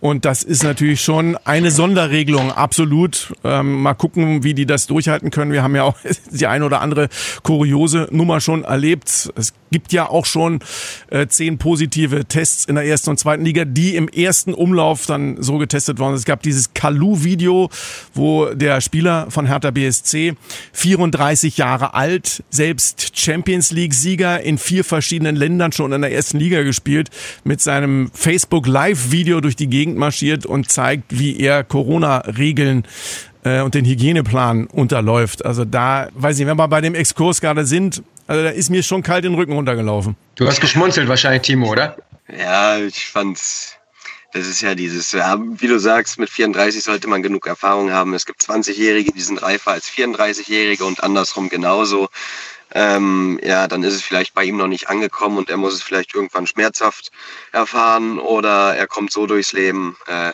[0.00, 3.32] Und das ist natürlich schon eine Sonderregelung, absolut.
[3.44, 5.52] Ähm, mal gucken, wie die das durchhalten können.
[5.52, 5.96] Wir haben ja auch
[6.30, 7.08] die eine oder andere
[7.42, 9.30] kuriose Nummer schon erlebt.
[9.36, 10.60] Es gibt ja auch schon
[11.10, 15.42] äh, zehn positive Tests in der ersten und zweiten Liga, die im ersten Umlauf dann
[15.42, 16.20] so getestet worden sind.
[16.20, 17.70] Es gab dieses Kalu-Video,
[18.14, 20.34] wo der Spieler von Hertha BSC,
[20.72, 26.62] 34 Jahre alt, selbst Champions League-Sieger in vier verschiedenen Ländern schon in der ersten Liga
[26.62, 27.10] gespielt,
[27.44, 32.84] mit seinem Facebook-Live-Video durch die Gegend Gegend marschiert und zeigt, wie er Corona-Regeln
[33.44, 35.44] äh, und den Hygieneplan unterläuft.
[35.44, 38.82] Also da, weiß ich, wenn wir bei dem Exkurs gerade sind, also da ist mir
[38.82, 40.16] schon kalt den Rücken runtergelaufen.
[40.34, 41.96] Du hast geschmunzelt wahrscheinlich, Timo, oder?
[42.36, 43.76] Ja, ich fand's.
[44.32, 48.12] Das ist ja dieses, ja, wie du sagst, mit 34 sollte man genug Erfahrung haben.
[48.12, 52.08] Es gibt 20-Jährige, die sind reifer als 34-Jährige und andersrum genauso
[52.72, 55.82] ähm, ja, dann ist es vielleicht bei ihm noch nicht angekommen und er muss es
[55.82, 57.10] vielleicht irgendwann schmerzhaft
[57.52, 59.96] erfahren oder er kommt so durchs Leben.
[60.06, 60.32] Äh,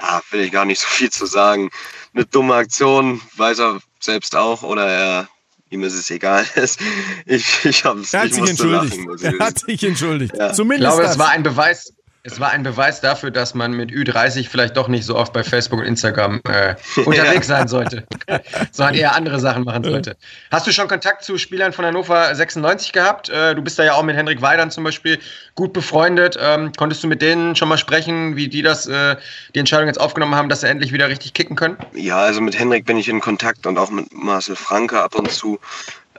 [0.00, 1.70] ja, will ich gar nicht so viel zu sagen.
[2.14, 5.28] Eine dumme Aktion, weiß er selbst auch oder er
[5.70, 6.46] ihm ist es egal.
[7.26, 8.96] Ich, ich hab's, er hat sich entschuldigt.
[8.96, 10.34] Lachen, er hat sich entschuldigt.
[10.36, 10.52] Ja.
[10.52, 11.12] Zumindest ich glaube, das.
[11.12, 11.92] es war ein Beweis,
[12.26, 15.44] es war ein Beweis dafür, dass man mit Ü30 vielleicht doch nicht so oft bei
[15.44, 18.06] Facebook und Instagram äh, unterwegs sein sollte,
[18.72, 20.16] sondern eher andere Sachen machen sollte.
[20.50, 23.28] Hast du schon Kontakt zu Spielern von Hannover 96 gehabt?
[23.28, 25.18] Äh, du bist da ja auch mit Henrik Weidern zum Beispiel
[25.54, 26.38] gut befreundet.
[26.40, 29.16] Ähm, konntest du mit denen schon mal sprechen, wie die das, äh,
[29.54, 31.76] die Entscheidung jetzt aufgenommen haben, dass sie endlich wieder richtig kicken können?
[31.92, 35.30] Ja, also mit Henrik bin ich in Kontakt und auch mit Marcel Franke ab und
[35.30, 35.60] zu.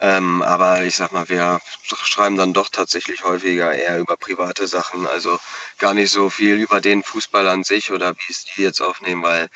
[0.02, 5.08] Ähm, aber ich sag mal, wir schreiben dann doch tatsächlich häufiger eher über private Sachen,
[5.08, 5.40] also
[5.78, 9.24] gar nicht so viel über den Fußball an sich oder wie es die jetzt aufnehmen,
[9.24, 9.50] weil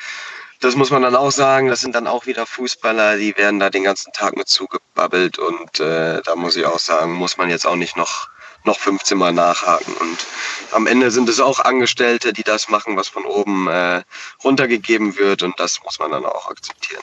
[0.60, 3.70] das muss man dann auch sagen, das sind dann auch wieder Fußballer, die werden da
[3.70, 7.66] den ganzen Tag mit zugebabbelt und äh, da muss ich auch sagen, muss man jetzt
[7.66, 8.28] auch nicht noch
[8.64, 9.94] noch 15 Mal nachhaken.
[9.94, 10.26] Und
[10.72, 14.02] am Ende sind es auch Angestellte, die das machen, was von oben äh,
[14.44, 15.42] runtergegeben wird.
[15.42, 17.02] Und das muss man dann auch akzeptieren.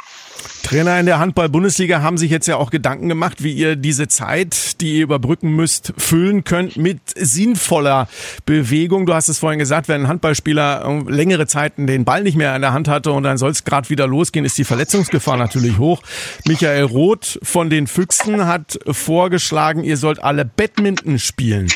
[0.68, 4.82] Trainer in der Handball-Bundesliga haben sich jetzt ja auch Gedanken gemacht, wie ihr diese Zeit,
[4.82, 8.10] die ihr überbrücken müsst, füllen könnt mit sinnvoller
[8.46, 9.06] Bewegung.
[9.06, 12.62] Du hast es vorhin gesagt, wenn ein Handballspieler längere Zeiten den Ball nicht mehr in
[12.62, 16.02] der Hand hatte und dann soll es gerade wieder losgehen, ist die Verletzungsgefahr natürlich hoch.
[16.46, 21.70] Michael Roth von den Füchsen hat vorgeschlagen, ihr sollt alle Badminton spielen.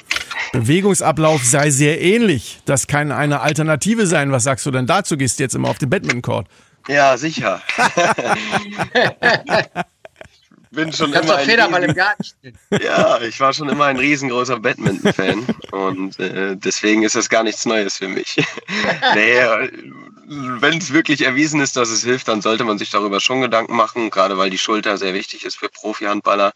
[0.51, 2.59] Bewegungsablauf sei sehr ähnlich.
[2.65, 4.33] Das kann eine Alternative sein.
[4.33, 5.15] Was sagst du denn dazu?
[5.15, 6.47] Gehst du jetzt immer auf den Badminton-Court?
[6.87, 7.61] Ja, sicher.
[10.71, 12.23] bin schon immer doch Federball im Garten.
[12.81, 17.65] Ja, ich war schon immer ein riesengroßer Badminton-Fan und äh, deswegen ist das gar nichts
[17.65, 18.43] Neues für mich.
[19.15, 19.41] nee,
[20.25, 23.75] wenn es wirklich erwiesen ist, dass es hilft, dann sollte man sich darüber schon Gedanken
[23.75, 26.53] machen, gerade weil die Schulter sehr wichtig ist für Profi-Handballer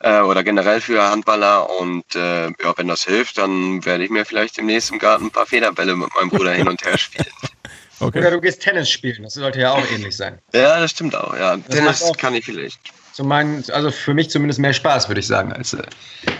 [0.00, 4.26] äh, oder generell für Handballer und äh, ja, wenn das hilft, dann werde ich mir
[4.26, 7.26] vielleicht demnächst im Garten ein paar Federbälle mit meinem Bruder hin und her spielen.
[8.00, 8.18] Okay.
[8.18, 10.38] Oder du gehst Tennis spielen, das sollte ja auch ähnlich sein.
[10.52, 11.34] Ja, das stimmt auch.
[11.34, 12.78] Ja, das Tennis auch kann ich vielleicht.
[13.12, 15.82] Zu meinen, also für mich zumindest mehr Spaß, würde ich sagen, als äh,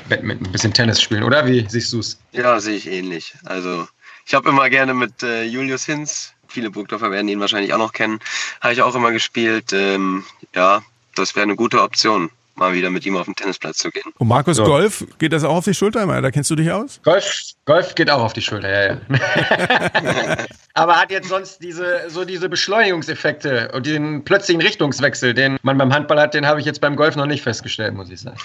[0.09, 0.47] Badminton.
[0.47, 1.47] Ein bisschen Tennis spielen, oder?
[1.47, 2.19] Wie siehst du es?
[2.33, 3.35] Ja, sehe ich ähnlich.
[3.45, 3.89] Also
[4.27, 7.95] ich habe immer gerne mit äh, Julius Hinz, viele Burgdorfer werden ihn wahrscheinlich auch noch
[7.95, 8.21] kennen,
[8.61, 9.73] habe ich auch immer gespielt.
[9.73, 10.83] Ähm, ja,
[11.15, 14.13] das wäre eine gute Option mal wieder mit ihm auf den Tennisplatz zu gehen.
[14.19, 14.65] Und Markus so.
[14.65, 16.07] Golf, geht das auch auf die Schulter?
[16.07, 17.01] Da kennst du dich aus?
[17.05, 20.37] Golf, Golf geht auch auf die Schulter, ja, ja.
[20.75, 25.93] Aber hat jetzt sonst diese, so diese Beschleunigungseffekte und den plötzlichen Richtungswechsel, den man beim
[25.93, 28.37] Handball hat, den habe ich jetzt beim Golf noch nicht festgestellt, muss ich sagen.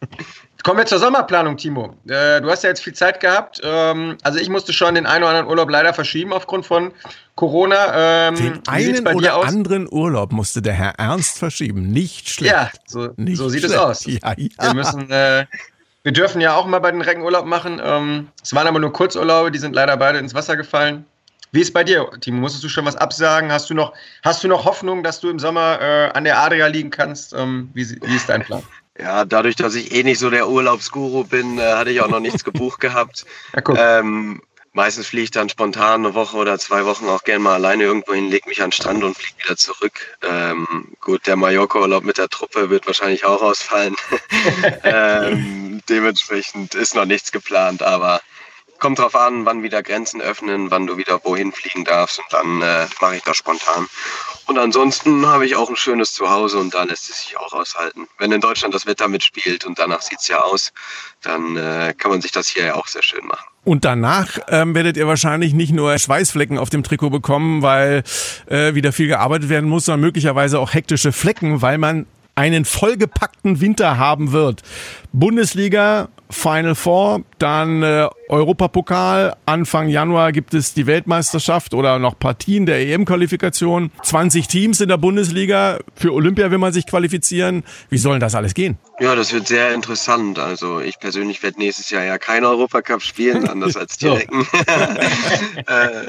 [0.62, 1.94] Kommen wir zur Sommerplanung, Timo.
[2.06, 3.60] Äh, du hast ja jetzt viel Zeit gehabt.
[3.64, 6.92] Ähm, also ich musste schon den einen oder anderen Urlaub leider verschieben aufgrund von
[7.34, 8.28] Corona.
[8.28, 9.48] Ähm, den einen oder aus?
[9.48, 11.90] anderen Urlaub musste der Herr Ernst verschieben.
[11.90, 12.52] Nicht schlecht.
[12.52, 13.74] Ja, so, Nicht so sieht schlecht.
[13.74, 14.04] es aus.
[14.06, 14.48] Ja, ja.
[14.58, 15.46] Wir müssen, äh,
[16.02, 17.80] wir dürfen ja auch mal bei den Recken Urlaub machen.
[17.82, 21.06] Ähm, es waren aber nur Kurzurlaube, die sind leider beide ins Wasser gefallen.
[21.52, 22.40] Wie ist bei dir, Timo?
[22.40, 23.50] Musstest du schon was absagen?
[23.50, 23.92] Hast du noch,
[24.22, 27.34] hast du noch Hoffnung, dass du im Sommer äh, an der Adria liegen kannst?
[27.34, 28.62] Ähm, wie, wie ist dein Plan?
[29.00, 32.20] Ja, dadurch, dass ich eh nicht so der Urlaubsguru bin, äh, hatte ich auch noch
[32.20, 33.24] nichts gebucht gehabt.
[33.54, 37.54] Ja, ähm, meistens fliege ich dann spontan eine Woche oder zwei Wochen auch gerne mal
[37.54, 40.18] alleine irgendwo hin, leg mich an den Strand und fliege wieder zurück.
[40.22, 40.66] Ähm,
[41.00, 43.96] gut, der Mallorca-Urlaub mit der Truppe wird wahrscheinlich auch ausfallen.
[44.84, 48.20] ähm, dementsprechend ist noch nichts geplant, aber
[48.78, 52.62] kommt drauf an, wann wieder Grenzen öffnen, wann du wieder wohin fliegen darfst und dann
[52.62, 53.88] äh, mache ich das spontan.
[54.50, 58.08] Und ansonsten habe ich auch ein schönes Zuhause und da lässt es sich auch aushalten.
[58.18, 60.72] Wenn in Deutschland das Wetter mitspielt und danach sieht es ja aus,
[61.22, 63.46] dann äh, kann man sich das hier ja auch sehr schön machen.
[63.62, 68.02] Und danach ähm, werdet ihr wahrscheinlich nicht nur Schweißflecken auf dem Trikot bekommen, weil
[68.46, 73.60] äh, wieder viel gearbeitet werden muss, sondern möglicherweise auch hektische Flecken, weil man einen vollgepackten
[73.60, 74.62] Winter haben wird.
[75.12, 82.66] Bundesliga, Final Four, dann äh, Europapokal, Anfang Januar gibt es die Weltmeisterschaft oder noch Partien
[82.66, 83.90] der EM-Qualifikation.
[84.02, 87.64] 20 Teams in der Bundesliga, für Olympia will man sich qualifizieren.
[87.88, 88.78] Wie soll das alles gehen?
[89.00, 90.38] Ja, das wird sehr interessant.
[90.38, 94.46] Also ich persönlich werde nächstes Jahr ja keinen Europacup spielen, anders als die Recken.
[95.66, 96.06] äh,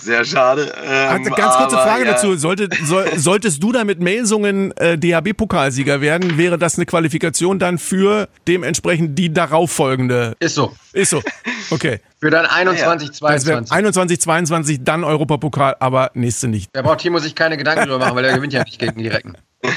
[0.00, 0.72] sehr schade.
[0.84, 2.12] Ähm, Ganz kurze aber, Frage ja.
[2.12, 2.36] dazu.
[2.36, 7.78] Sollte, soll, solltest du da mit Melsungen äh, DHB-Pokalsieger werden, wäre das eine Qualifikation dann
[7.78, 10.34] für dementsprechend die darauffolgende?
[10.40, 10.74] Ist so.
[10.92, 11.22] Ist so.
[11.70, 12.00] Okay.
[12.20, 13.72] Für dann 21, Das wäre 22.
[13.72, 16.68] 21, 22, dann Europapokal, aber nächste nicht.
[16.74, 19.08] Da braucht Timo sich keine Gedanken drüber machen, weil er gewinnt ja nicht gegen die
[19.08, 19.38] Recken.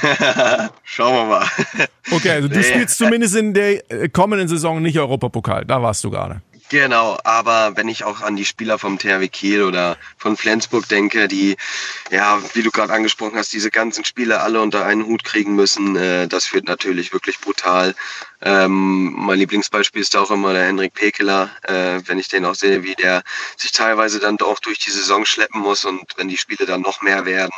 [0.84, 1.46] Schauen wir mal.
[2.12, 2.64] Okay, also du Nee.
[2.64, 5.64] spielst zumindest in der äh, kommenden Saison nicht Europapokal.
[5.64, 6.42] Da warst du gerade.
[6.74, 11.28] Genau, aber wenn ich auch an die Spieler vom THW Kiel oder von Flensburg denke,
[11.28, 11.56] die,
[12.10, 15.96] ja, wie du gerade angesprochen hast, diese ganzen Spiele alle unter einen Hut kriegen müssen,
[15.96, 17.94] äh, das wird natürlich wirklich brutal.
[18.42, 22.82] Ähm, mein Lieblingsbeispiel ist auch immer der Henrik Pekeler, äh, wenn ich den auch sehe,
[22.82, 23.22] wie der
[23.56, 27.04] sich teilweise dann auch durch die Saison schleppen muss und wenn die Spiele dann noch
[27.04, 27.54] mehr werden,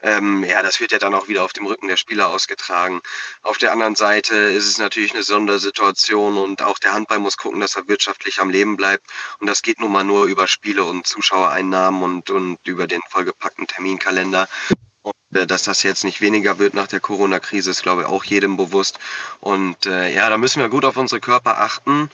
[0.00, 3.00] ähm, ja, das wird ja dann auch wieder auf dem Rücken der Spieler ausgetragen.
[3.42, 7.60] Auf der anderen Seite ist es natürlich eine Sondersituation und auch der Handball muss gucken,
[7.60, 9.06] dass er wirtschaftlich am Leben bleibt.
[9.40, 13.66] Und das geht nun mal nur über Spiele und Zuschauereinnahmen und, und über den vollgepackten
[13.66, 14.48] Terminkalender.
[15.02, 18.24] Und äh, dass das jetzt nicht weniger wird nach der Corona-Krise, ist, glaube ich, auch
[18.24, 19.00] jedem bewusst.
[19.40, 22.10] Und äh, ja, da müssen wir gut auf unsere Körper achten,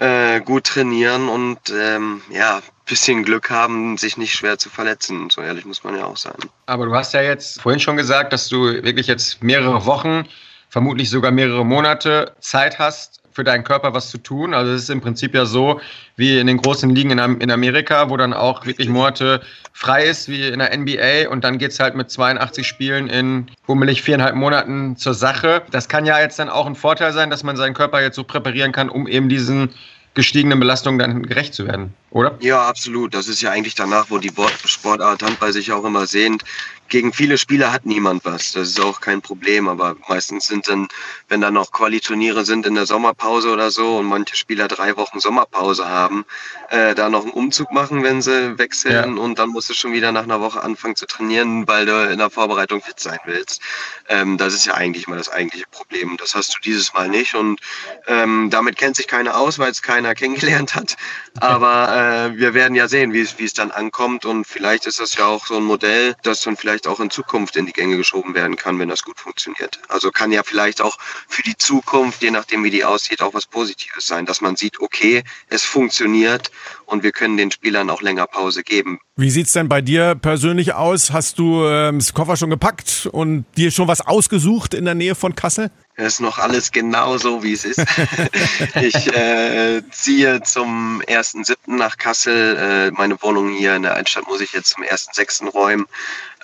[0.00, 5.28] äh, gut trainieren und ähm, ja, bisschen Glück haben, sich nicht schwer zu verletzen.
[5.30, 6.36] So ehrlich muss man ja auch sein.
[6.66, 10.26] Aber du hast ja jetzt vorhin schon gesagt, dass du wirklich jetzt mehrere Wochen,
[10.68, 14.52] vermutlich sogar mehrere Monate Zeit hast, für deinen Körper was zu tun.
[14.52, 15.80] Also es ist im Prinzip ja so
[16.16, 19.40] wie in den großen Ligen in Amerika, wo dann auch wirklich Monate
[19.72, 21.30] frei ist, wie in der NBA.
[21.30, 25.62] Und dann geht es halt mit 82 Spielen in bummelig viereinhalb Monaten zur Sache.
[25.70, 28.24] Das kann ja jetzt dann auch ein Vorteil sein, dass man seinen Körper jetzt so
[28.24, 29.70] präparieren kann, um eben diesen
[30.14, 32.36] gestiegenen Belastungen dann gerecht zu werden, oder?
[32.40, 33.14] Ja, absolut.
[33.14, 34.32] Das ist ja eigentlich danach, wo die
[34.64, 36.44] Sportart Handball sich auch immer sehnt.
[36.88, 38.52] Gegen viele Spieler hat niemand was.
[38.52, 39.68] Das ist auch kein Problem.
[39.68, 40.88] Aber meistens sind dann,
[41.28, 45.20] wenn dann noch Qualiturniere sind in der Sommerpause oder so und manche Spieler drei Wochen
[45.20, 46.24] Sommerpause haben,
[46.70, 49.22] äh, da noch einen Umzug machen, wenn sie wechseln ja.
[49.22, 52.18] und dann musst du schon wieder nach einer Woche anfangen zu trainieren, weil du in
[52.18, 53.60] der Vorbereitung fit sein willst.
[54.08, 56.16] Ähm, das ist ja eigentlich mal das eigentliche Problem.
[56.18, 57.60] Das hast du dieses Mal nicht und
[58.06, 60.96] ähm, damit kennt sich keiner aus, weil es keiner kennengelernt hat.
[61.40, 65.26] Aber äh, wir werden ja sehen, wie es dann ankommt und vielleicht ist das ja
[65.26, 68.56] auch so ein Modell, das dann vielleicht auch in Zukunft in die Gänge geschoben werden
[68.56, 69.80] kann, wenn das gut funktioniert.
[69.88, 73.46] Also kann ja vielleicht auch für die Zukunft, je nachdem wie die aussieht, auch was
[73.46, 76.50] Positives sein, dass man sieht, okay, es funktioniert
[76.86, 79.00] und wir können den Spielern auch länger Pause geben.
[79.16, 81.12] Wie sieht's denn bei dir persönlich aus?
[81.12, 85.14] Hast du ähm, das Koffer schon gepackt und dir schon was ausgesucht in der Nähe
[85.14, 85.70] von Kassel?
[86.00, 87.80] Es ist noch alles genau so, wie es ist.
[88.80, 91.56] ich äh, ziehe zum 1.7.
[91.66, 92.56] nach Kassel.
[92.56, 95.50] Äh, meine Wohnung hier in der Altstadt muss ich jetzt zum 1.6.
[95.50, 95.88] räumen.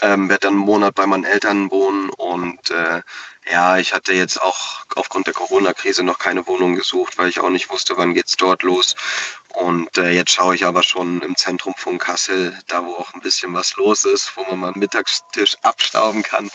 [0.02, 3.02] Ähm, werde dann einen Monat bei meinen Eltern wohnen und äh,
[3.48, 7.50] ja, ich hatte jetzt auch aufgrund der Corona-Krise noch keine Wohnung gesucht, weil ich auch
[7.50, 8.96] nicht wusste, wann geht's dort los.
[9.50, 13.20] Und äh, jetzt schaue ich aber schon im Zentrum von Kassel, da wo auch ein
[13.20, 16.50] bisschen was los ist, wo man mal einen Mittagstisch abstauben kann.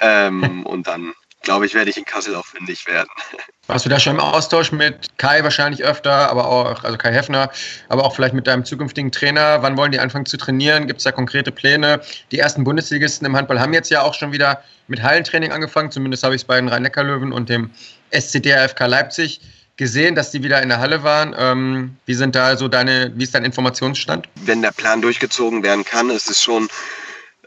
[0.00, 1.14] Ähm, und dann
[1.44, 3.08] glaube ich, werde ich in Kassel auch fündig werden.
[3.66, 7.50] Warst du da schon im Austausch mit Kai wahrscheinlich öfter, aber auch, also Kai Heffner,
[7.88, 9.62] aber auch vielleicht mit deinem zukünftigen Trainer?
[9.62, 10.86] Wann wollen die anfangen zu trainieren?
[10.86, 12.02] Gibt es da konkrete Pläne?
[12.30, 15.90] Die ersten Bundesligisten im Handball haben jetzt ja auch schon wieder mit Hallentraining angefangen.
[15.90, 17.70] Zumindest habe ich es bei den Rhein-Neckar-Löwen und dem
[18.10, 19.40] SCDRFK Leipzig
[19.76, 21.34] gesehen, dass die wieder in der Halle waren.
[21.36, 24.28] Ähm, wie sind da so deine, wie ist dein Informationsstand?
[24.44, 26.68] Wenn der Plan durchgezogen werden kann, ist es schon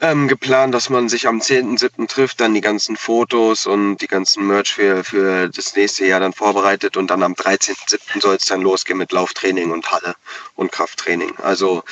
[0.02, 2.08] ähm, geplant, dass man sich am 10.7.
[2.08, 6.34] trifft, dann die ganzen Fotos und die ganzen Merch für, für das nächste Jahr dann
[6.34, 8.22] vorbereitet und dann am 13.7.
[8.22, 10.16] soll es dann losgehen mit Lauftraining und Halle
[10.56, 11.36] und Krafttraining.
[11.38, 11.84] Also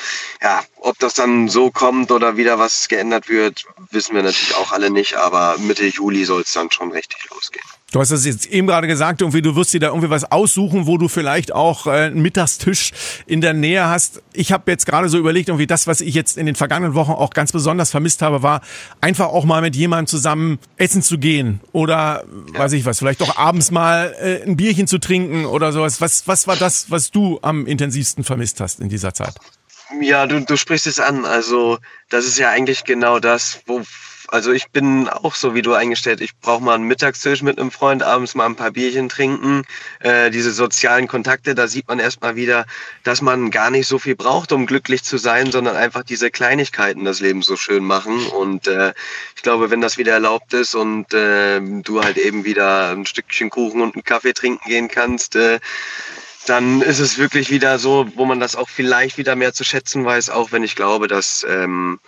[0.42, 4.70] ja, ob das dann so kommt oder wieder was geändert wird, wissen wir natürlich auch
[4.70, 7.64] alle nicht, aber Mitte Juli soll es dann schon richtig losgehen.
[7.90, 10.86] Du hast das jetzt eben gerade gesagt, irgendwie, du wirst dir da irgendwie was aussuchen,
[10.86, 12.92] wo du vielleicht auch äh, einen Mittagstisch
[13.26, 14.22] in der Nähe hast.
[14.32, 17.12] Ich habe jetzt gerade so überlegt, irgendwie das, was ich jetzt in den vergangenen Wochen
[17.12, 18.60] auch ganz besonders vermisst habe, war
[19.00, 22.58] einfach auch mal mit jemandem zusammen essen zu gehen oder ja.
[22.58, 26.00] weiß ich was, vielleicht auch abends mal äh, ein Bierchen zu trinken oder sowas.
[26.00, 29.34] Was, was war das, was du am intensivsten vermisst hast in dieser Zeit?
[30.00, 31.24] Ja, du, du sprichst es an.
[31.24, 33.82] Also das ist ja eigentlich genau das, wo
[34.28, 36.20] also ich bin auch so wie du eingestellt.
[36.20, 39.62] Ich brauche mal einen Mittagstisch mit einem Freund, abends mal ein paar Bierchen trinken.
[40.00, 42.66] Äh, diese sozialen Kontakte, da sieht man erstmal wieder,
[43.04, 47.04] dass man gar nicht so viel braucht, um glücklich zu sein, sondern einfach diese Kleinigkeiten
[47.04, 48.26] das Leben so schön machen.
[48.26, 48.94] Und äh,
[49.36, 53.50] ich glaube, wenn das wieder erlaubt ist und äh, du halt eben wieder ein Stückchen
[53.50, 55.60] Kuchen und einen Kaffee trinken gehen kannst, äh,
[56.46, 60.04] dann ist es wirklich wieder so, wo man das auch vielleicht wieder mehr zu schätzen
[60.04, 61.98] weiß, auch wenn ich glaube, dass ähm,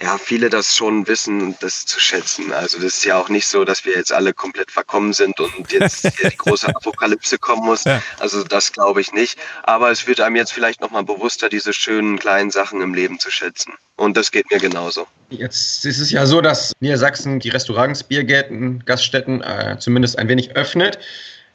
[0.00, 2.52] ja, viele das schon wissen das zu schätzen.
[2.52, 5.72] Also das ist ja auch nicht so, dass wir jetzt alle komplett verkommen sind und
[5.72, 7.84] jetzt die große Apokalypse kommen muss.
[7.84, 8.02] Ja.
[8.18, 9.38] Also das glaube ich nicht.
[9.64, 13.30] Aber es wird einem jetzt vielleicht nochmal bewusster, diese schönen kleinen Sachen im Leben zu
[13.30, 13.74] schätzen.
[13.96, 15.06] Und das geht mir genauso.
[15.28, 20.56] Jetzt ist es ja so, dass Niedersachsen die Restaurants, Biergärten, Gaststätten äh, zumindest ein wenig
[20.56, 20.98] öffnet.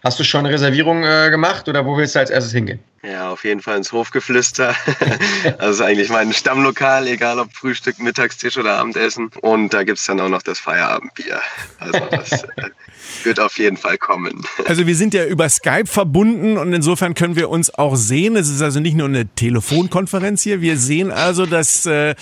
[0.05, 2.77] Hast du schon eine Reservierung äh, gemacht oder wo willst du als erstes hingehen?
[3.01, 4.75] Ja, auf jeden Fall ins Hofgeflüster.
[5.57, 9.31] das ist eigentlich mein Stammlokal, egal ob Frühstück, Mittagstisch oder Abendessen.
[9.41, 11.39] Und da gibt es dann auch noch das Feierabendbier.
[11.79, 12.47] Also das äh,
[13.23, 14.45] wird auf jeden Fall kommen.
[14.67, 18.35] Also wir sind ja über Skype verbunden und insofern können wir uns auch sehen.
[18.35, 20.61] Es ist also nicht nur eine Telefonkonferenz hier.
[20.61, 22.13] Wir sehen also, dass äh,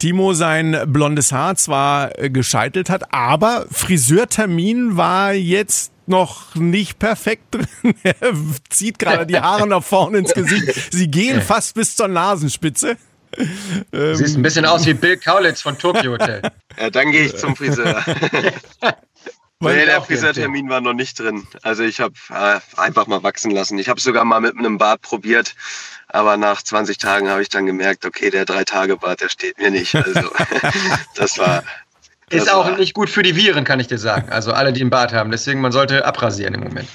[0.00, 7.54] Timo sein blondes Haar zwar äh, gescheitelt hat, aber Friseurtermin war jetzt noch nicht perfekt
[7.54, 7.66] drin.
[8.02, 8.34] er
[8.68, 10.92] zieht gerade die Haare nach vorne ins Gesicht.
[10.92, 12.98] Sie gehen fast bis zur Nasenspitze.
[13.92, 16.42] Ähm, Siehst ein bisschen aus wie Bill Kaulitz von Tokyo Hotel.
[16.78, 18.04] Ja, dann gehe ich zum Friseur.
[19.60, 21.46] nee, der Friseurtermin war noch nicht drin.
[21.62, 23.78] Also ich habe äh, einfach mal wachsen lassen.
[23.78, 25.54] Ich habe es sogar mal mit einem Bart probiert,
[26.08, 29.58] aber nach 20 Tagen habe ich dann gemerkt, okay, der drei Tage Bart, der steht
[29.58, 29.94] mir nicht.
[29.94, 30.28] Also
[31.14, 31.62] das war
[32.30, 34.30] das ist auch war, nicht gut für die Viren, kann ich dir sagen.
[34.30, 35.30] Also alle, die einen Bart haben.
[35.30, 36.88] Deswegen, man sollte abrasieren im Moment.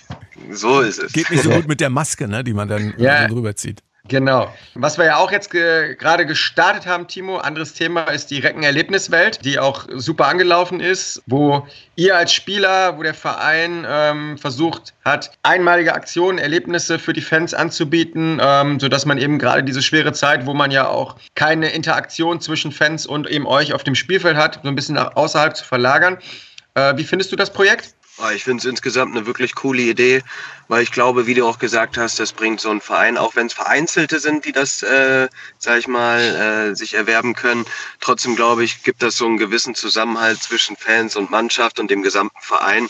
[0.52, 1.14] So ist es.
[1.14, 3.28] Geht nicht so gut mit der Maske, ne, die man dann ja.
[3.28, 3.82] drüber zieht.
[4.08, 4.54] Genau.
[4.76, 9.44] Was wir ja auch jetzt ge gerade gestartet haben, Timo, anderes Thema ist die Recken-Erlebniswelt,
[9.44, 15.32] die auch super angelaufen ist, wo ihr als Spieler, wo der Verein ähm, versucht hat,
[15.42, 20.46] einmalige Aktionen, Erlebnisse für die Fans anzubieten, ähm, sodass man eben gerade diese schwere Zeit,
[20.46, 24.60] wo man ja auch keine Interaktion zwischen Fans und eben euch auf dem Spielfeld hat,
[24.62, 26.18] so ein bisschen nach außerhalb zu verlagern.
[26.76, 27.96] Äh, wie findest du das Projekt?
[28.18, 30.22] Ah, ich finde es insgesamt eine wirklich coole Idee,
[30.68, 33.48] weil ich glaube, wie du auch gesagt hast, das bringt so ein Verein, auch wenn
[33.48, 36.20] es Vereinzelte sind, die das, äh, sag ich mal,
[36.72, 37.66] äh, sich erwerben können.
[38.00, 42.04] Trotzdem glaube ich, gibt das so einen gewissen Zusammenhalt zwischen Fans und Mannschaft und dem
[42.04, 42.90] gesamten Verein.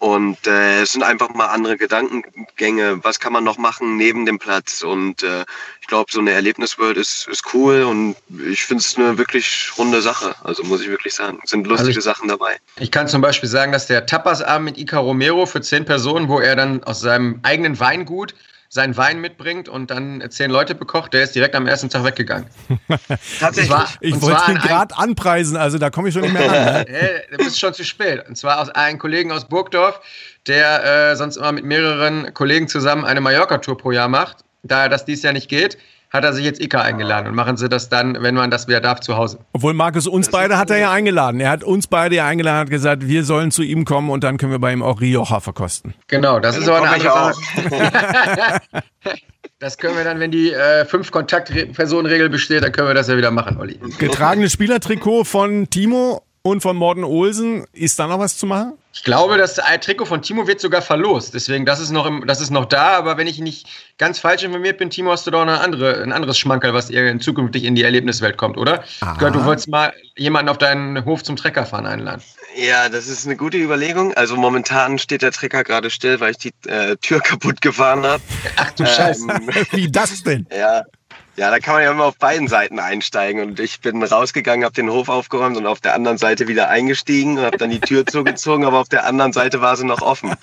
[0.00, 3.02] Und äh, es sind einfach mal andere Gedankengänge.
[3.02, 4.82] Was kann man noch machen neben dem Platz?
[4.82, 5.44] Und äh,
[5.80, 8.16] ich glaube, so eine Erlebnisworld ist, ist cool und
[8.50, 10.34] ich finde es eine wirklich runde Sache.
[10.44, 12.56] Also muss ich wirklich sagen, es sind lustige also ich, Sachen dabei.
[12.78, 16.40] Ich kann zum Beispiel sagen, dass der Tapasabend mit Ica Romero für zehn Personen, wo
[16.40, 18.34] er dann aus seinem eigenen Weingut
[18.68, 22.46] seinen Wein mitbringt und dann zehn Leute bekocht, der ist direkt am ersten Tag weggegangen.
[23.40, 23.70] Tatsächlich.
[23.70, 26.84] War, ich wollte ihn gerade anpreisen, also da komme ich schon nicht mehr ran.
[26.88, 27.22] Ne?
[27.30, 28.28] du bist schon zu spät.
[28.28, 30.00] Und zwar aus einem Kollegen aus Burgdorf,
[30.46, 34.38] der äh, sonst immer mit mehreren Kollegen zusammen eine Mallorca-Tour pro Jahr macht.
[34.62, 35.78] Da das dies Jahr nicht geht,
[36.16, 38.80] hat er sich jetzt Ika eingeladen und machen sie das dann, wenn man das wieder
[38.80, 39.38] darf, zu Hause.
[39.52, 41.40] Obwohl Markus uns beide hat er ja eingeladen.
[41.40, 44.38] Er hat uns beide ja eingeladen, hat gesagt, wir sollen zu ihm kommen und dann
[44.38, 45.94] können wir bei ihm auch Rioja verkosten.
[46.08, 48.60] Genau, das ja, ist aber eine andere Sache.
[49.58, 53.16] Das können wir dann, wenn die äh, fünf Kontaktpersonenregel besteht, dann können wir das ja
[53.16, 53.80] wieder machen, Olli.
[53.98, 57.64] Getragenes Spielertrikot von Timo und von Morten Olsen.
[57.72, 58.74] Ist da noch was zu machen?
[58.96, 61.34] Ich glaube, das Trikot von Timo wird sogar verlost.
[61.34, 62.96] Deswegen, das ist noch, im, das ist noch da.
[62.96, 66.12] Aber wenn ich nicht ganz falsch informiert bin, Timo, hast du doch eine andere, ein
[66.12, 68.82] anderes Schmankerl, was ihr zukünftig in die Erlebniswelt kommt, oder?
[68.84, 72.22] Ich gehört, du wolltest mal jemanden auf deinen Hof zum Treckerfahren einladen.
[72.56, 74.14] Ja, das ist eine gute Überlegung.
[74.14, 78.22] Also momentan steht der Trecker gerade still, weil ich die äh, Tür kaputt gefahren habe.
[78.56, 79.26] Ach du Scheiße.
[79.28, 80.46] Ähm, Wie das denn?
[80.50, 80.84] Ja,
[81.36, 83.42] ja, da kann man ja immer auf beiden Seiten einsteigen.
[83.42, 87.38] Und ich bin rausgegangen, habe den Hof aufgeräumt und auf der anderen Seite wieder eingestiegen
[87.38, 90.34] und habe dann die Tür zugezogen, aber auf der anderen Seite war sie noch offen.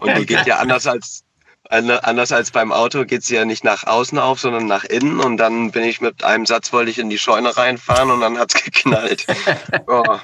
[0.00, 1.24] Und die geht ja anders als
[1.70, 5.20] anders als beim Auto geht sie ja nicht nach außen auf, sondern nach innen.
[5.20, 8.38] Und dann bin ich mit einem Satz wollte ich in die Scheune reinfahren und dann
[8.38, 9.26] hat's geknallt.
[9.86, 10.18] Oh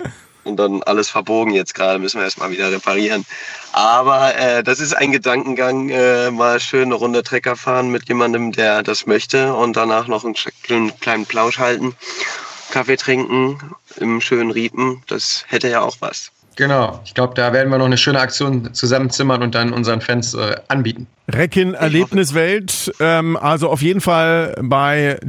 [0.48, 3.24] und dann alles verbogen jetzt gerade, müssen wir erstmal wieder reparieren.
[3.72, 8.52] Aber äh, das ist ein Gedankengang, äh, mal schön eine Runde Trecker fahren mit jemandem,
[8.52, 11.94] der das möchte und danach noch einen kleinen Plausch halten,
[12.70, 13.58] Kaffee trinken
[13.96, 16.32] im schönen Riepen, das hätte ja auch was.
[16.58, 20.34] Genau, ich glaube, da werden wir noch eine schöne Aktion zusammenzimmern und dann unseren Fans
[20.34, 21.06] äh, anbieten.
[21.28, 25.20] Recken Erlebniswelt, ähm, also auf jeden Fall bei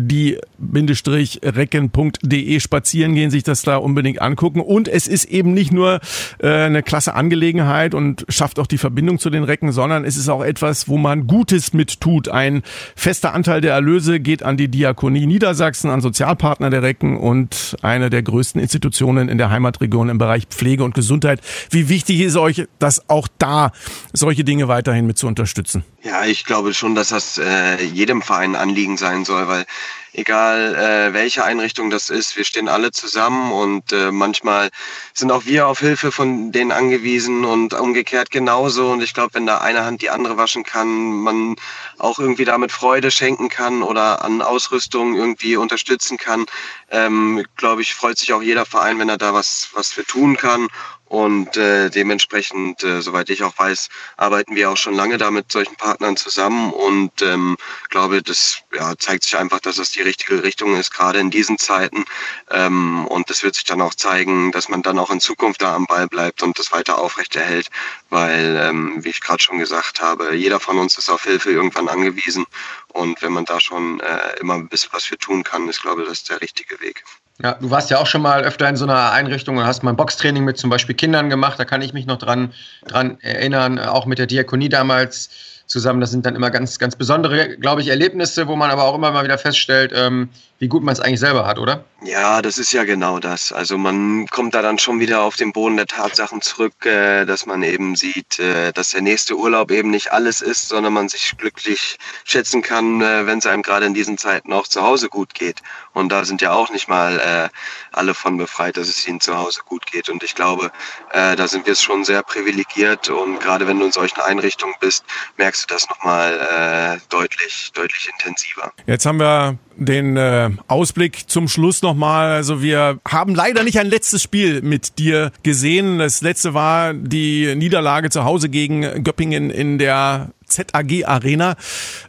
[0.59, 4.61] die-recken.de spazieren gehen, sich das da unbedingt angucken.
[4.61, 5.99] Und es ist eben nicht nur
[6.39, 10.29] äh, eine klasse Angelegenheit und schafft auch die Verbindung zu den Recken, sondern es ist
[10.29, 12.29] auch etwas, wo man Gutes mit tut.
[12.29, 12.63] Ein
[12.95, 18.09] fester Anteil der Erlöse geht an die Diakonie Niedersachsen, an Sozialpartner der Recken und eine
[18.09, 21.41] der größten Institutionen in der Heimatregion im Bereich Pflege und Gesundheit.
[21.69, 23.71] Wie wichtig ist euch, dass auch da
[24.13, 25.83] solche Dinge weiterhin mit zu unterstützen?
[26.01, 29.65] Ja, ich glaube schon, dass das äh, jedem Verein Anliegen sein soll, weil
[30.13, 34.69] egal äh, welche Einrichtung das ist, wir stehen alle zusammen und äh, manchmal
[35.13, 38.91] sind auch wir auf Hilfe von denen angewiesen und umgekehrt genauso.
[38.91, 41.57] Und ich glaube, wenn da eine Hand die andere waschen kann, man
[41.97, 46.45] auch irgendwie damit Freude schenken kann oder an Ausrüstung irgendwie unterstützen kann,
[46.91, 50.37] ähm, glaube ich, freut sich auch jeder Verein, wenn er da was, was für tun
[50.37, 50.69] kann.
[51.09, 55.51] Und äh, dementsprechend, äh, soweit ich auch weiß, arbeiten wir auch schon lange da mit
[55.51, 57.57] solchen Partnern zusammen und ähm,
[57.89, 61.57] glaube, das ja, zeigt sich einfach, dass das die richtige Richtung ist, gerade in diesen
[61.57, 62.05] Zeiten.
[62.51, 65.75] Ähm, und das wird sich dann auch zeigen, dass man dann auch in Zukunft da
[65.75, 67.69] am Ball bleibt und das weiter aufrechterhält,
[68.11, 71.89] weil, ähm, wie ich gerade schon gesagt habe, jeder von uns ist auf Hilfe irgendwann
[71.89, 72.45] angewiesen.
[72.89, 76.03] Und wenn man da schon äh, immer ein bisschen was für tun kann, ist, glaube
[76.03, 77.03] ich, das der richtige Weg.
[77.41, 79.91] Ja, du warst ja auch schon mal öfter in so einer Einrichtung und hast mal
[79.91, 81.57] ein Boxtraining mit zum Beispiel Kindern gemacht.
[81.57, 82.51] Da kann ich mich noch dran,
[82.85, 85.29] dran erinnern, auch mit der Diakonie damals
[85.69, 86.01] zusammen.
[86.01, 89.11] Das sind dann immer ganz, ganz besondere, glaube ich, Erlebnisse, wo man aber auch immer
[89.11, 91.85] mal wieder feststellt, ähm, wie gut man es eigentlich selber hat, oder?
[92.03, 93.53] Ja, das ist ja genau das.
[93.53, 97.45] Also man kommt da dann schon wieder auf den Boden der Tatsachen zurück, äh, dass
[97.45, 101.37] man eben sieht, äh, dass der nächste Urlaub eben nicht alles ist, sondern man sich
[101.37, 105.33] glücklich schätzen kann, äh, wenn es einem gerade in diesen Zeiten auch zu Hause gut
[105.33, 105.61] geht.
[105.93, 107.49] Und da sind ja auch nicht mal äh,
[107.91, 110.09] alle von befreit, dass es ihnen zu Hause gut geht.
[110.09, 110.71] Und ich glaube,
[111.11, 113.09] äh, da sind wir schon sehr privilegiert.
[113.09, 115.03] Und gerade wenn du in solchen Einrichtungen bist,
[115.37, 118.71] merkst du das nochmal äh, deutlich, deutlich intensiver.
[118.85, 122.31] Jetzt haben wir den äh, Ausblick zum Schluss nochmal.
[122.31, 125.99] Also wir haben leider nicht ein letztes Spiel mit dir gesehen.
[125.99, 131.55] Das letzte war die Niederlage zu Hause gegen Göppingen in der ZAG Arena.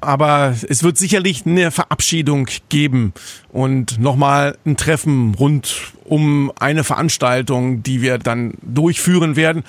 [0.01, 3.13] Aber es wird sicherlich eine Verabschiedung geben
[3.51, 9.63] und nochmal ein Treffen rund um eine Veranstaltung, die wir dann durchführen werden.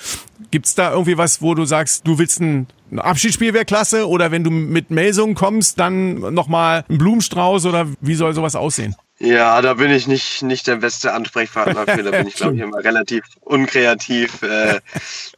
[0.50, 2.66] Gibt's da irgendwie was, wo du sagst, du willst ein
[2.98, 8.14] Abschiedsspiel wäre klasse oder wenn du mit Melsungen kommst, dann nochmal ein Blumenstrauß oder wie
[8.14, 8.96] soll sowas aussehen?
[9.18, 12.02] Ja, da bin ich nicht, nicht der beste Ansprechpartner für.
[12.02, 14.42] Da bin ich, glaube ich, immer relativ unkreativ.
[14.42, 14.80] Äh,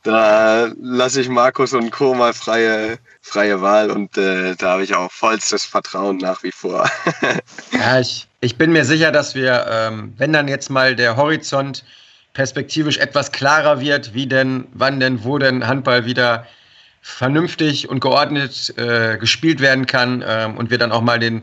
[0.03, 2.15] da lasse ich Markus und Co.
[2.15, 6.89] mal freie, freie Wahl und äh, da habe ich auch vollstes Vertrauen nach wie vor.
[7.73, 11.85] ja, ich, ich bin mir sicher, dass wir, ähm, wenn dann jetzt mal der Horizont
[12.33, 16.47] perspektivisch etwas klarer wird, wie denn, wann denn, wo denn Handball wieder
[17.03, 21.43] vernünftig und geordnet äh, gespielt werden kann ähm, und wir dann auch mal den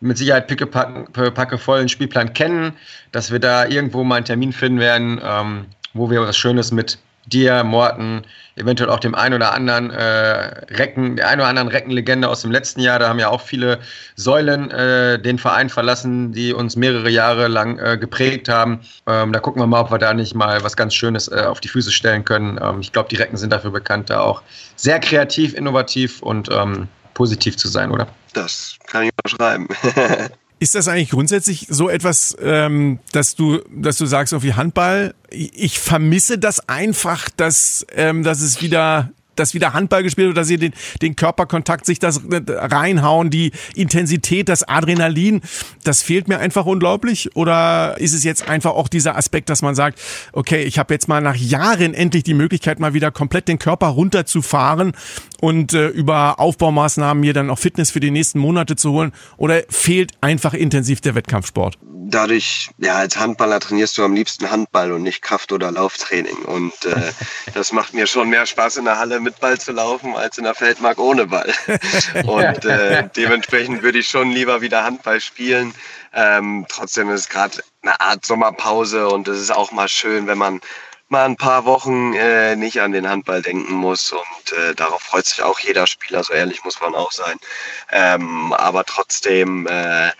[0.00, 2.72] mit Sicherheit pickepacke vollen Spielplan kennen,
[3.12, 6.98] dass wir da irgendwo mal einen Termin finden werden, ähm, wo wir was Schönes mit
[7.28, 8.22] dir, Morten,
[8.56, 10.04] eventuell auch dem einen oder anderen äh,
[10.74, 12.98] Recken, der einen oder anderen Reckenlegende aus dem letzten Jahr.
[12.98, 13.78] Da haben ja auch viele
[14.16, 18.80] Säulen äh, den Verein verlassen, die uns mehrere Jahre lang äh, geprägt haben.
[19.06, 21.60] Ähm, da gucken wir mal, ob wir da nicht mal was ganz Schönes äh, auf
[21.60, 22.58] die Füße stellen können.
[22.62, 24.42] Ähm, ich glaube, die Recken sind dafür bekannt, da auch
[24.76, 26.88] sehr kreativ, innovativ und ähm,
[27.18, 28.06] positiv zu sein, oder?
[28.32, 29.66] Das kann ich unterschreiben.
[30.60, 35.14] Ist das eigentlich grundsätzlich so etwas, ähm, dass du, dass du sagst, auf wie Handball?
[35.30, 40.48] Ich vermisse das einfach, dass, ähm, dass es wieder dass wieder Handball gespielt wird, dass
[40.48, 40.72] sie den,
[41.02, 45.40] den Körperkontakt, sich das reinhauen, die Intensität, das Adrenalin,
[45.84, 47.34] das fehlt mir einfach unglaublich?
[47.36, 50.00] Oder ist es jetzt einfach auch dieser Aspekt, dass man sagt,
[50.32, 53.88] okay, ich habe jetzt mal nach Jahren endlich die Möglichkeit, mal wieder komplett den Körper
[53.88, 54.92] runterzufahren
[55.40, 59.12] und äh, über Aufbaumaßnahmen mir dann auch Fitness für die nächsten Monate zu holen?
[59.36, 61.78] Oder fehlt einfach intensiv der Wettkampfsport?
[62.10, 66.38] Dadurch, ja, als Handballer trainierst du am liebsten Handball und nicht Kraft- oder Lauftraining.
[66.46, 67.12] Und äh,
[67.54, 70.44] das macht mir schon mehr Spaß in der Halle mit Ball zu laufen, als in
[70.44, 71.52] der Feldmark ohne Ball.
[72.24, 75.74] Und äh, dementsprechend würde ich schon lieber wieder Handball spielen.
[76.14, 80.38] Ähm, trotzdem ist es gerade eine Art Sommerpause und es ist auch mal schön, wenn
[80.38, 80.60] man
[81.08, 85.26] mal ein paar Wochen äh, nicht an den Handball denken muss und äh, darauf freut
[85.26, 87.38] sich auch jeder Spieler, so ehrlich muss man auch sein.
[87.90, 90.10] Ähm, aber trotzdem äh,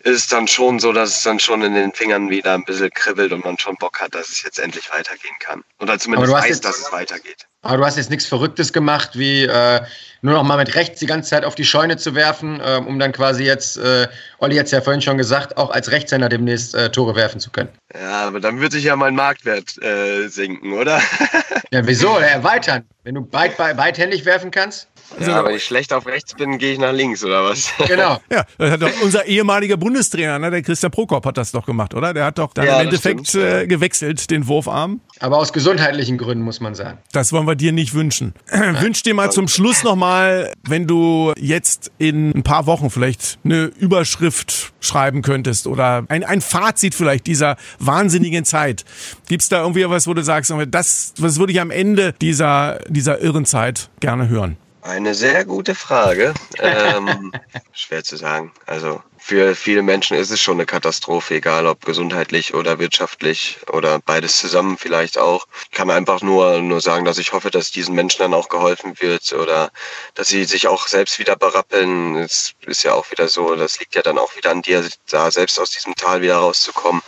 [0.00, 2.90] ist es dann schon so, dass es dann schon in den Fingern wieder ein bisschen
[2.90, 5.64] kribbelt und man schon Bock hat, dass es jetzt endlich weitergehen kann.
[5.80, 7.46] Oder zumindest weiß, dass es weitergeht.
[7.62, 9.80] Aber du hast jetzt nichts Verrücktes gemacht, wie äh,
[10.22, 13.00] nur noch mal mit rechts die ganze Zeit auf die Scheune zu werfen, äh, um
[13.00, 14.06] dann quasi jetzt, äh,
[14.38, 17.50] Olli hat es ja vorhin schon gesagt, auch als Rechtshänder demnächst äh, Tore werfen zu
[17.50, 17.70] können.
[17.92, 21.00] Ja, aber dann wird sich ja mein Marktwert äh, sinken, oder?
[21.72, 22.16] ja, wieso?
[22.18, 22.84] Erweitern.
[23.02, 24.88] Wenn du weit, beidhändig werfen kannst.
[25.18, 27.72] Also, ja, wenn ich schlecht auf rechts bin, gehe ich nach links, oder was?
[27.88, 28.20] Genau.
[28.30, 31.94] ja, das hat doch unser ehemaliger Bundestrainer, ne, der Christian Prokop, hat das doch gemacht,
[31.94, 32.12] oder?
[32.12, 35.00] Der hat doch dann ja, im Endeffekt äh, gewechselt, den Wurfarm.
[35.20, 36.98] Aber aus gesundheitlichen Gründen, muss man sagen.
[37.12, 38.34] Das wollen wir dir nicht wünschen.
[38.50, 43.64] Wünsch dir mal zum Schluss nochmal, wenn du jetzt in ein paar Wochen vielleicht eine
[43.64, 48.84] Überschrift schreiben könntest oder ein, ein Fazit vielleicht dieser wahnsinnigen Zeit.
[49.28, 53.20] Gibt's da irgendwie was, wo du sagst, das, das würde ich am Ende dieser, dieser
[53.20, 54.56] irren Zeit gerne hören?
[54.82, 56.34] Eine sehr gute Frage.
[56.60, 57.32] Ähm,
[57.72, 58.52] schwer zu sagen.
[58.66, 64.00] Also für viele Menschen ist es schon eine Katastrophe, egal ob gesundheitlich oder wirtschaftlich oder
[64.00, 65.46] beides zusammen vielleicht auch.
[65.64, 69.00] Ich kann einfach nur, nur sagen, dass ich hoffe, dass diesen Menschen dann auch geholfen
[69.00, 69.70] wird oder
[70.14, 72.16] dass sie sich auch selbst wieder berappeln.
[72.16, 75.30] Es ist ja auch wieder so, das liegt ja dann auch wieder an dir, da
[75.30, 77.02] selbst aus diesem Tal wieder rauszukommen.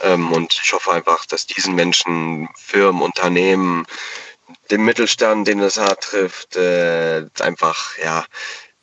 [0.00, 3.84] Ähm, und ich hoffe einfach, dass diesen Menschen, Firmen, Unternehmen,
[4.72, 8.24] dem Mittelstand, den es hart trifft, äh, einfach ja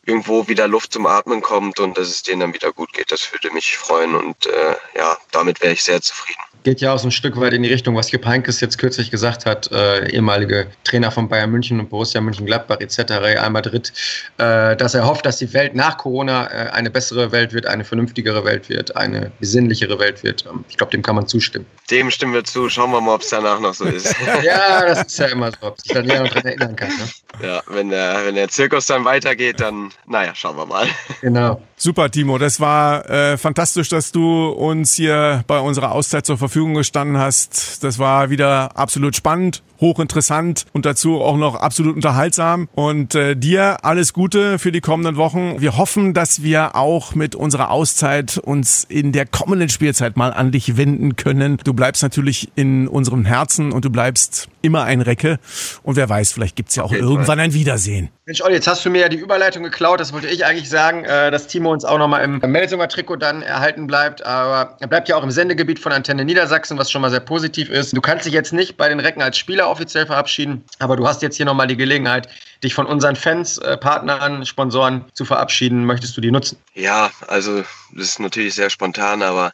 [0.05, 3.11] irgendwo wieder Luft zum Atmen kommt und dass es denen dann wieder gut geht.
[3.11, 6.99] Das würde mich freuen und äh, ja, damit wäre ich sehr zufrieden geht ja auch
[6.99, 10.09] so ein Stück weit in die Richtung, was Jupp Heynckes jetzt kürzlich gesagt hat, äh,
[10.11, 13.93] ehemalige Trainer von Bayern München und Borussia Mönchengladbach etc., Real Madrid,
[14.37, 17.85] äh, dass er hofft, dass die Welt nach Corona äh, eine bessere Welt wird, eine
[17.85, 20.45] vernünftigere Welt wird, eine besinnlichere Welt wird.
[20.49, 21.65] Ähm, ich glaube, dem kann man zustimmen.
[21.89, 22.69] Dem stimmen wir zu.
[22.69, 24.13] Schauen wir mal, ob es danach noch so ist.
[24.43, 26.89] ja, das ist ja immer so, ob sich dann jemand daran erinnern kann.
[26.89, 27.47] Ne?
[27.47, 30.87] Ja, wenn der, wenn der Zirkus dann weitergeht, dann, naja, schauen wir mal.
[31.21, 31.61] Genau.
[31.81, 32.37] Super, Timo.
[32.37, 37.85] Das war äh, fantastisch, dass du uns hier bei unserer Auszeit zur Verfügung gestanden hast.
[37.85, 42.67] Das war wieder absolut spannend hochinteressant und dazu auch noch absolut unterhaltsam.
[42.75, 45.61] Und äh, dir alles Gute für die kommenden Wochen.
[45.61, 50.51] Wir hoffen, dass wir auch mit unserer Auszeit uns in der kommenden Spielzeit mal an
[50.51, 51.57] dich wenden können.
[51.63, 55.39] Du bleibst natürlich in unserem Herzen und du bleibst immer ein Recke.
[55.83, 58.09] Und wer weiß, vielleicht gibt's ja auch okay, irgendwann ein Wiedersehen.
[58.25, 59.99] Mensch, Olli, jetzt hast du mir ja die Überleitung geklaut.
[59.99, 63.41] Das wollte ich eigentlich sagen, äh, dass Timo uns auch nochmal im Melsunger Trikot dann
[63.41, 64.25] erhalten bleibt.
[64.25, 67.69] Aber er bleibt ja auch im Sendegebiet von Antenne Niedersachsen, was schon mal sehr positiv
[67.69, 67.95] ist.
[67.95, 70.63] Du kannst dich jetzt nicht bei den Recken als Spieler offiziell verabschieden.
[70.79, 72.27] Aber du hast jetzt hier nochmal die Gelegenheit,
[72.63, 75.85] dich von unseren Fans, äh, Partnern, Sponsoren zu verabschieden.
[75.85, 76.57] Möchtest du die nutzen?
[76.73, 77.63] Ja, also
[77.93, 79.51] das ist natürlich sehr spontan, aber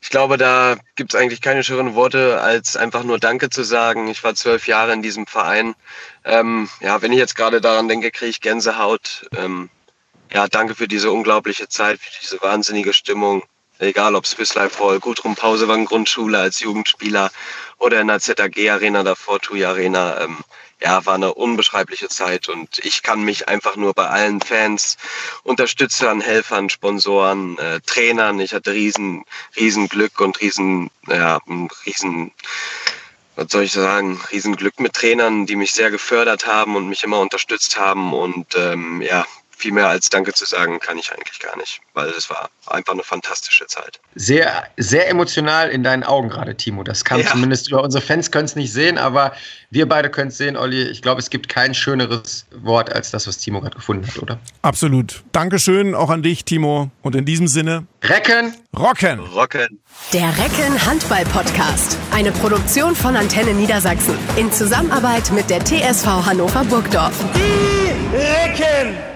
[0.00, 4.08] ich glaube, da gibt es eigentlich keine schöneren Worte, als einfach nur Danke zu sagen.
[4.08, 5.74] Ich war zwölf Jahre in diesem Verein.
[6.24, 9.28] Ähm, ja, wenn ich jetzt gerade daran denke, kriege ich Gänsehaut.
[9.36, 9.70] Ähm,
[10.32, 13.42] ja, danke für diese unglaubliche Zeit, für diese wahnsinnige Stimmung
[13.78, 17.30] egal ob Swiss Life Hall, Gudrun Pausewagen Grundschule als Jugendspieler
[17.78, 20.20] oder in der ZAG Arena, davor TUI Arena.
[20.20, 20.38] Ähm,
[20.82, 24.98] ja, war eine unbeschreibliche Zeit und ich kann mich einfach nur bei allen Fans,
[25.42, 29.24] Unterstützern, Helfern, Sponsoren, äh, Trainern, ich hatte riesen,
[29.56, 31.40] riesen Glück und riesen, ja,
[31.86, 32.30] riesen,
[33.36, 37.04] was soll ich sagen, riesen Glück mit Trainern, die mich sehr gefördert haben und mich
[37.04, 39.24] immer unterstützt haben und ähm, ja,
[39.56, 42.92] viel mehr als Danke zu sagen kann ich eigentlich gar nicht, weil es war einfach
[42.92, 44.00] eine fantastische Zeit.
[44.14, 46.82] Sehr, sehr emotional in deinen Augen gerade, Timo.
[46.82, 47.26] Das kann ja.
[47.26, 49.32] zumindest über unsere Fans können es nicht sehen, aber
[49.70, 50.82] wir beide können es sehen, Olli.
[50.82, 54.38] Ich glaube, es gibt kein schöneres Wort als das, was Timo gerade gefunden hat, oder?
[54.62, 55.24] Absolut.
[55.32, 56.90] Dankeschön auch an dich, Timo.
[57.02, 57.86] Und in diesem Sinne.
[58.02, 58.54] Recken!
[58.78, 59.20] Rocken!
[59.20, 59.80] Rocken!
[60.12, 61.96] Der Recken Handball Podcast.
[62.12, 64.18] Eine Produktion von Antenne Niedersachsen.
[64.36, 67.18] In Zusammenarbeit mit der TSV Hannover Burgdorf.
[67.34, 69.15] Die Recken!